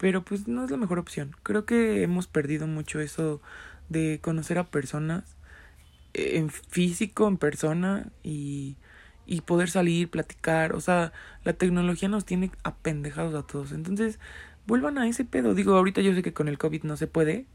pero 0.00 0.24
pues 0.24 0.48
no 0.48 0.64
es 0.64 0.70
la 0.72 0.76
mejor 0.76 0.98
opción. 0.98 1.36
Creo 1.44 1.64
que 1.66 2.02
hemos 2.02 2.26
perdido 2.26 2.66
mucho 2.66 3.00
eso 3.00 3.40
de 3.88 4.18
conocer 4.20 4.58
a 4.58 4.70
personas 4.70 5.36
en 6.14 6.50
físico, 6.50 7.28
en 7.28 7.36
persona 7.36 8.10
y 8.24 8.76
y 9.30 9.42
poder 9.42 9.70
salir, 9.70 10.10
platicar, 10.10 10.72
o 10.74 10.80
sea, 10.80 11.12
la 11.44 11.52
tecnología 11.52 12.08
nos 12.08 12.24
tiene 12.24 12.50
apendejados 12.64 13.32
a 13.36 13.46
todos. 13.46 13.70
Entonces, 13.70 14.18
vuelvan 14.66 14.98
a 14.98 15.06
ese 15.06 15.24
pedo. 15.24 15.54
Digo, 15.54 15.76
ahorita 15.76 16.00
yo 16.00 16.12
sé 16.14 16.22
que 16.22 16.32
con 16.32 16.48
el 16.48 16.58
COVID 16.58 16.82
no 16.82 16.96
se 16.96 17.06
puede, 17.06 17.46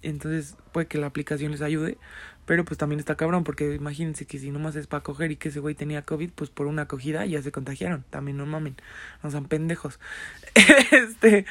entonces 0.00 0.56
puede 0.72 0.86
que 0.86 0.96
la 0.96 1.06
aplicación 1.06 1.52
les 1.52 1.60
ayude, 1.60 1.98
pero 2.46 2.64
pues 2.64 2.78
también 2.78 2.98
está 2.98 3.16
cabrón, 3.16 3.44
porque 3.44 3.74
imagínense 3.74 4.26
que 4.26 4.38
si 4.38 4.50
nomás 4.50 4.76
es 4.76 4.86
para 4.86 5.02
coger 5.02 5.32
y 5.32 5.36
que 5.36 5.48
ese 5.48 5.60
güey 5.60 5.74
tenía 5.74 6.02
COVID, 6.02 6.30
pues 6.30 6.50
por 6.50 6.66
una 6.66 6.82
acogida 6.82 7.24
ya 7.26 7.42
se 7.42 7.52
contagiaron. 7.52 8.04
También 8.10 8.36
no 8.36 8.46
mamen, 8.46 8.76
no 9.22 9.30
sean 9.30 9.46
pendejos. 9.46 9.98
este, 10.92 11.46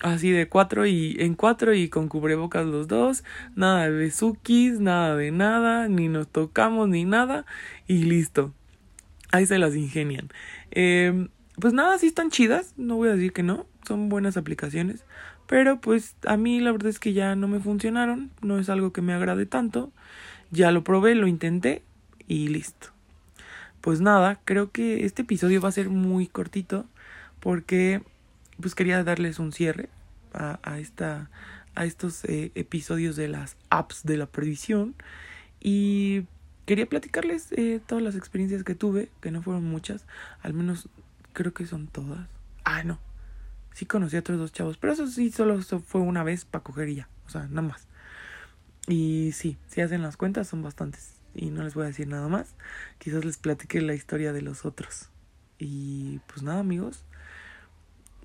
así 0.00 0.30
de 0.30 0.48
cuatro 0.48 0.86
y 0.86 1.16
en 1.18 1.34
cuatro 1.34 1.74
y 1.74 1.88
con 1.88 2.08
cubrebocas 2.08 2.66
los 2.66 2.88
dos, 2.88 3.24
nada 3.56 3.84
de 3.84 3.90
besukis, 3.90 4.80
nada 4.80 5.16
de 5.16 5.30
nada, 5.30 5.88
ni 5.88 6.08
nos 6.08 6.28
tocamos 6.28 6.88
ni 6.88 7.04
nada 7.04 7.44
y 7.86 8.04
listo. 8.04 8.54
Ahí 9.30 9.46
se 9.46 9.58
las 9.58 9.74
ingenian. 9.74 10.28
Eh, 10.70 11.28
pues 11.60 11.74
nada, 11.74 11.98
sí 11.98 12.06
están 12.06 12.30
chidas, 12.30 12.74
no 12.76 12.96
voy 12.96 13.08
a 13.08 13.12
decir 13.12 13.32
que 13.32 13.42
no, 13.42 13.66
son 13.86 14.08
buenas 14.08 14.36
aplicaciones, 14.36 15.04
pero 15.46 15.80
pues 15.80 16.14
a 16.24 16.36
mí 16.36 16.60
la 16.60 16.72
verdad 16.72 16.88
es 16.88 16.98
que 16.98 17.12
ya 17.12 17.34
no 17.34 17.48
me 17.48 17.58
funcionaron, 17.58 18.30
no 18.42 18.58
es 18.58 18.68
algo 18.68 18.92
que 18.92 19.02
me 19.02 19.12
agrade 19.12 19.46
tanto, 19.46 19.92
ya 20.50 20.70
lo 20.70 20.84
probé, 20.84 21.14
lo 21.14 21.26
intenté 21.26 21.82
y 22.26 22.48
listo. 22.48 22.88
Pues 23.80 24.00
nada, 24.00 24.40
creo 24.44 24.70
que 24.72 25.04
este 25.04 25.22
episodio 25.22 25.60
va 25.60 25.68
a 25.68 25.72
ser 25.72 25.88
muy 25.88 26.26
cortito 26.26 26.86
porque 27.40 28.02
pues 28.60 28.74
quería 28.74 29.04
darles 29.04 29.38
un 29.38 29.52
cierre 29.52 29.88
a, 30.32 30.58
a 30.62 30.78
esta 30.78 31.30
a 31.78 31.84
estos 31.84 32.24
eh, 32.24 32.50
episodios 32.56 33.14
de 33.14 33.28
las 33.28 33.56
apps 33.70 34.02
de 34.02 34.16
la 34.16 34.26
perdición 34.26 34.96
y 35.60 36.24
quería 36.66 36.86
platicarles 36.86 37.52
eh, 37.52 37.80
todas 37.86 38.02
las 38.02 38.16
experiencias 38.16 38.64
que 38.64 38.74
tuve, 38.74 39.10
que 39.20 39.30
no 39.30 39.42
fueron 39.42 39.64
muchas, 39.64 40.04
al 40.42 40.54
menos 40.54 40.88
creo 41.32 41.54
que 41.54 41.66
son 41.66 41.86
todas. 41.86 42.26
Ah, 42.64 42.82
no. 42.82 42.98
Sí 43.74 43.86
conocí 43.86 44.16
a 44.16 44.20
otros 44.20 44.38
dos 44.38 44.52
chavos, 44.52 44.76
pero 44.76 44.92
eso 44.92 45.06
sí 45.06 45.30
solo 45.30 45.62
fue 45.62 46.00
una 46.00 46.24
vez 46.24 46.44
para 46.44 46.64
coger 46.64 46.88
y 46.88 46.96
ya, 46.96 47.08
o 47.26 47.30
sea, 47.30 47.46
nada 47.46 47.62
más. 47.62 47.86
Y 48.88 49.32
sí, 49.32 49.58
si 49.68 49.82
hacen 49.82 50.02
las 50.02 50.16
cuentas 50.16 50.48
son 50.48 50.62
bastantes 50.62 51.18
y 51.34 51.50
no 51.50 51.62
les 51.62 51.74
voy 51.74 51.84
a 51.84 51.88
decir 51.88 52.08
nada 52.08 52.28
más. 52.28 52.54
Quizás 52.98 53.24
les 53.24 53.36
platique 53.36 53.80
la 53.80 53.94
historia 53.94 54.32
de 54.32 54.42
los 54.42 54.64
otros. 54.64 55.10
Y 55.58 56.20
pues 56.26 56.42
nada, 56.42 56.60
amigos. 56.60 57.04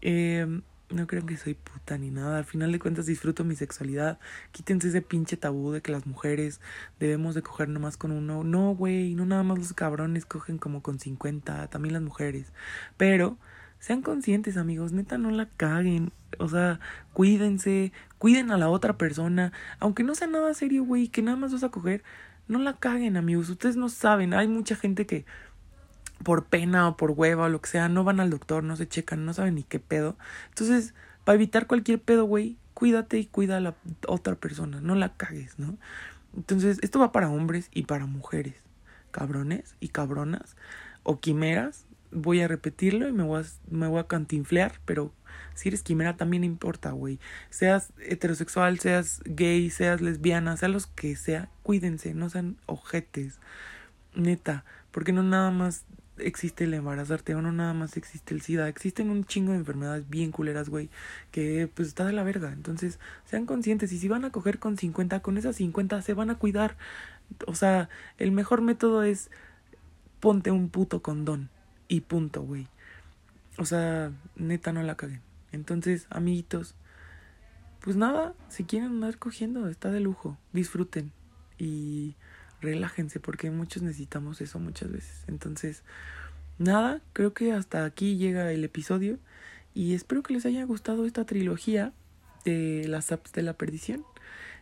Eh, 0.01 0.61
no 0.89 1.07
crean 1.07 1.25
que 1.25 1.37
soy 1.37 1.53
puta 1.53 1.97
ni 1.97 2.11
nada. 2.11 2.37
Al 2.37 2.45
final 2.45 2.71
de 2.71 2.79
cuentas 2.79 3.05
disfruto 3.05 3.43
mi 3.43 3.55
sexualidad. 3.55 4.19
Quítense 4.51 4.89
ese 4.89 5.01
pinche 5.01 5.37
tabú 5.37 5.71
de 5.71 5.81
que 5.81 5.91
las 5.91 6.05
mujeres 6.05 6.61
debemos 6.99 7.35
de 7.35 7.41
coger 7.41 7.69
nomás 7.69 7.97
con 7.97 8.11
uno. 8.11 8.43
No, 8.43 8.75
güey, 8.75 9.15
no 9.15 9.25
nada 9.25 9.43
más 9.43 9.57
los 9.57 9.73
cabrones 9.73 10.25
cogen 10.25 10.57
como 10.57 10.81
con 10.81 10.99
50, 10.99 11.67
también 11.69 11.93
las 11.93 12.03
mujeres. 12.03 12.53
Pero 12.97 13.37
sean 13.83 14.01
conscientes, 14.01 14.55
amigos, 14.55 14.93
neta 14.93 15.17
no 15.17 15.29
la 15.29 15.45
caguen. 15.45 16.13
O 16.39 16.47
sea, 16.47 16.79
cuídense, 17.11 17.91
cuiden 18.17 18.51
a 18.51 18.57
la 18.57 18.69
otra 18.69 18.97
persona. 18.97 19.51
Aunque 19.81 20.05
no 20.05 20.15
sea 20.15 20.27
nada 20.27 20.53
serio, 20.53 20.85
güey, 20.85 21.09
que 21.09 21.21
nada 21.21 21.35
más 21.35 21.51
vas 21.51 21.65
a 21.65 21.69
coger, 21.69 22.01
no 22.47 22.59
la 22.59 22.77
caguen, 22.77 23.17
amigos. 23.17 23.49
Ustedes 23.49 23.75
no 23.75 23.89
saben, 23.89 24.33
hay 24.33 24.47
mucha 24.47 24.77
gente 24.77 25.05
que 25.05 25.25
por 26.23 26.45
pena 26.45 26.87
o 26.87 26.95
por 26.95 27.11
hueva 27.11 27.43
o 27.43 27.49
lo 27.49 27.59
que 27.59 27.71
sea, 27.71 27.89
no 27.89 28.05
van 28.05 28.21
al 28.21 28.29
doctor, 28.29 28.63
no 28.63 28.77
se 28.77 28.87
checan, 28.87 29.25
no 29.25 29.33
saben 29.33 29.55
ni 29.55 29.63
qué 29.63 29.81
pedo. 29.81 30.15
Entonces, 30.47 30.93
para 31.25 31.35
evitar 31.35 31.67
cualquier 31.67 32.01
pedo, 32.01 32.23
güey, 32.23 32.55
cuídate 32.73 33.19
y 33.19 33.25
cuida 33.25 33.57
a 33.57 33.59
la 33.59 33.75
otra 34.07 34.35
persona, 34.35 34.79
no 34.79 34.95
la 34.95 35.17
cagues, 35.17 35.59
¿no? 35.59 35.75
Entonces, 36.37 36.79
esto 36.83 36.99
va 36.99 37.11
para 37.11 37.29
hombres 37.29 37.67
y 37.73 37.83
para 37.83 38.05
mujeres, 38.05 38.55
cabrones 39.11 39.75
y 39.81 39.89
cabronas 39.89 40.55
o 41.03 41.19
quimeras. 41.19 41.85
Voy 42.13 42.41
a 42.41 42.47
repetirlo 42.47 43.07
y 43.07 43.11
me 43.11 43.23
voy 43.23 43.41
a, 43.41 43.45
me 43.69 43.87
voy 43.87 43.99
a 43.99 44.07
cantinflear, 44.07 44.79
pero 44.85 45.13
si 45.53 45.69
eres 45.69 45.83
quimera 45.83 46.15
también 46.17 46.43
importa, 46.43 46.91
güey. 46.91 47.19
Seas 47.49 47.93
heterosexual, 47.99 48.79
seas 48.79 49.21
gay, 49.25 49.69
seas 49.69 50.01
lesbiana, 50.01 50.57
sea 50.57 50.69
los 50.69 50.87
que 50.87 51.15
sea, 51.15 51.49
cuídense, 51.63 52.13
no 52.13 52.29
sean 52.29 52.57
ojetes. 52.65 53.39
Neta, 54.15 54.63
porque 54.91 55.11
no 55.11 55.23
nada 55.23 55.51
más 55.51 55.85
existe 56.17 56.65
el 56.65 56.73
embarazarte 56.73 57.35
o 57.35 57.41
no 57.41 57.51
nada 57.51 57.73
más 57.73 57.97
existe 57.97 58.33
el 58.33 58.41
SIDA. 58.41 58.67
Existen 58.67 59.09
un 59.09 59.25
chingo 59.25 59.51
de 59.51 59.59
enfermedades 59.59 60.09
bien 60.09 60.31
culeras, 60.31 60.69
güey, 60.69 60.89
que 61.31 61.69
pues 61.73 61.87
está 61.87 62.05
de 62.05 62.13
la 62.13 62.23
verga. 62.23 62.51
Entonces, 62.53 62.99
sean 63.25 63.45
conscientes 63.45 63.91
y 63.91 63.99
si 63.99 64.07
van 64.07 64.25
a 64.25 64.31
coger 64.31 64.59
con 64.59 64.77
50, 64.77 65.21
con 65.21 65.37
esas 65.37 65.55
50 65.57 66.01
se 66.01 66.13
van 66.13 66.29
a 66.29 66.35
cuidar. 66.35 66.77
O 67.47 67.55
sea, 67.55 67.89
el 68.17 68.31
mejor 68.31 68.61
método 68.61 69.03
es 69.03 69.31
ponte 70.19 70.51
un 70.51 70.69
puto 70.69 71.01
condón 71.01 71.49
y 71.93 72.01
punto, 72.01 72.41
güey. 72.41 72.67
O 73.59 73.65
sea, 73.65 74.11
neta 74.35 74.73
no 74.73 74.81
la 74.81 74.95
caguen. 74.95 75.21
Entonces, 75.51 76.07
amiguitos, 76.09 76.73
pues 77.81 77.95
nada, 77.95 78.33
si 78.49 78.63
quieren 78.63 78.89
andar 78.89 79.19
cogiendo, 79.19 79.69
está 79.69 79.91
de 79.91 79.99
lujo. 79.99 80.35
Disfruten 80.53 81.11
y 81.59 82.15
relájense 82.61 83.19
porque 83.19 83.51
muchos 83.51 83.83
necesitamos 83.83 84.41
eso 84.41 84.57
muchas 84.57 84.91
veces. 84.91 85.23
Entonces, 85.27 85.83
nada, 86.57 86.99
creo 87.13 87.35
que 87.35 87.53
hasta 87.53 87.85
aquí 87.85 88.17
llega 88.17 88.51
el 88.51 88.63
episodio 88.63 89.19
y 89.75 89.93
espero 89.93 90.23
que 90.23 90.33
les 90.33 90.47
haya 90.47 90.63
gustado 90.63 91.05
esta 91.05 91.25
trilogía 91.25 91.93
de 92.43 92.87
las 92.87 93.11
apps 93.11 93.33
de 93.33 93.43
la 93.43 93.53
perdición. 93.53 94.03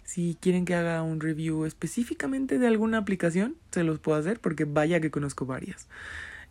Si 0.04 0.38
quieren 0.42 0.66
que 0.66 0.76
haga 0.76 1.02
un 1.02 1.22
review 1.22 1.64
específicamente 1.64 2.60
de 2.60 2.68
alguna 2.68 2.98
aplicación, 2.98 3.56
se 3.72 3.86
los 3.86 4.00
puedo 4.00 4.20
hacer 4.20 4.42
porque 4.42 4.66
vaya 4.66 5.00
que 5.00 5.12
conozco 5.12 5.46
varias. 5.46 5.88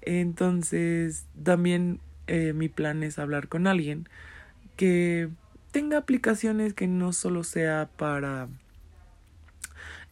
Entonces, 0.03 1.27
también 1.43 2.01
eh, 2.27 2.53
mi 2.53 2.69
plan 2.69 3.03
es 3.03 3.19
hablar 3.19 3.49
con 3.49 3.67
alguien 3.67 4.09
que 4.77 5.29
tenga 5.73 5.99
aplicaciones 5.99 6.75
que 6.75 6.87
no 6.87 7.13
solo 7.13 7.45
sea 7.45 7.91
para 7.97 8.49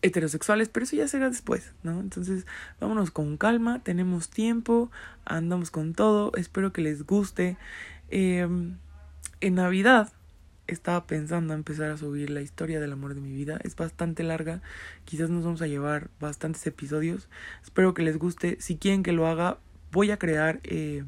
heterosexuales, 0.02 0.68
pero 0.68 0.84
eso 0.84 0.96
ya 0.96 1.08
será 1.08 1.28
después, 1.28 1.72
¿no? 1.82 2.00
Entonces, 2.00 2.46
vámonos 2.80 3.10
con 3.10 3.36
calma, 3.36 3.82
tenemos 3.82 4.30
tiempo, 4.30 4.90
andamos 5.24 5.70
con 5.70 5.94
todo, 5.94 6.32
espero 6.36 6.72
que 6.72 6.82
les 6.82 7.04
guste. 7.04 7.56
Em, 8.10 8.76
en 9.40 9.54
Navidad 9.54 10.12
estaba 10.66 11.06
pensando 11.06 11.54
empezar 11.54 11.90
a 11.90 11.96
subir 11.96 12.30
la 12.30 12.42
historia 12.42 12.78
del 12.78 12.92
amor 12.92 13.14
de 13.14 13.20
mi 13.20 13.32
vida. 13.32 13.58
Es 13.64 13.74
bastante 13.74 14.22
larga, 14.22 14.62
quizás 15.04 15.30
nos 15.30 15.44
vamos 15.44 15.62
a 15.62 15.66
llevar 15.66 16.10
bastantes 16.20 16.66
episodios. 16.66 17.28
Espero 17.62 17.94
que 17.94 18.02
les 18.02 18.18
guste. 18.18 18.58
Si 18.60 18.76
quieren 18.76 19.02
que 19.02 19.12
lo 19.12 19.26
haga, 19.26 19.58
voy 19.92 20.10
a 20.10 20.18
crear 20.18 20.60
eh, 20.64 21.04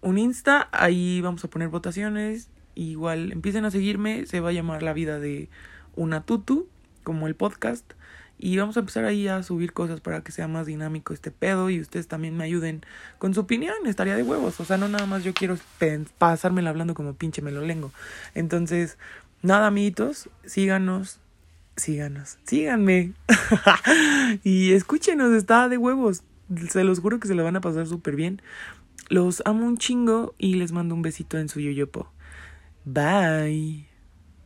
un 0.00 0.18
Insta, 0.18 0.68
ahí 0.72 1.20
vamos 1.20 1.44
a 1.44 1.48
poner 1.48 1.68
votaciones. 1.68 2.48
Igual 2.74 3.32
empiecen 3.32 3.64
a 3.64 3.70
seguirme, 3.70 4.26
se 4.26 4.40
va 4.40 4.50
a 4.50 4.52
llamar 4.52 4.82
La 4.82 4.92
vida 4.92 5.18
de 5.18 5.48
una 5.94 6.22
tutu, 6.24 6.68
como 7.02 7.26
el 7.26 7.34
podcast. 7.34 7.92
Y 8.38 8.56
vamos 8.56 8.76
a 8.76 8.80
empezar 8.80 9.04
ahí 9.04 9.28
a 9.28 9.44
subir 9.44 9.72
cosas 9.72 10.00
para 10.00 10.22
que 10.22 10.32
sea 10.32 10.48
más 10.48 10.66
dinámico 10.66 11.14
este 11.14 11.30
pedo 11.30 11.70
y 11.70 11.80
ustedes 11.80 12.08
también 12.08 12.36
me 12.36 12.42
ayuden 12.42 12.84
con 13.18 13.34
su 13.34 13.40
opinión. 13.40 13.74
Estaría 13.86 14.16
de 14.16 14.24
huevos. 14.24 14.58
O 14.58 14.64
sea, 14.64 14.78
no 14.78 14.88
nada 14.88 15.06
más 15.06 15.22
yo 15.22 15.32
quiero 15.32 15.56
pasármela 16.18 16.70
hablando 16.70 16.94
como 16.94 17.14
pinche 17.14 17.40
me 17.40 17.52
lo 17.52 17.60
lengo. 17.60 17.92
Entonces, 18.34 18.98
nada, 19.42 19.68
amiguitos, 19.68 20.28
síganos, 20.44 21.20
síganos, 21.76 22.38
síganme. 22.44 23.12
y 24.42 24.72
escúchenos, 24.72 25.32
está 25.34 25.68
de 25.68 25.78
huevos. 25.78 26.24
Se 26.68 26.84
los 26.84 27.00
juro 27.00 27.20
que 27.20 27.28
se 27.28 27.34
lo 27.34 27.44
van 27.44 27.56
a 27.56 27.60
pasar 27.60 27.86
súper 27.86 28.16
bien. 28.16 28.42
Los 29.08 29.42
amo 29.44 29.66
un 29.66 29.76
chingo 29.78 30.34
y 30.38 30.54
les 30.54 30.72
mando 30.72 30.94
un 30.94 31.02
besito 31.02 31.38
en 31.38 31.48
su 31.48 31.60
yoyopo. 31.60 32.10
Bye. 32.84 33.91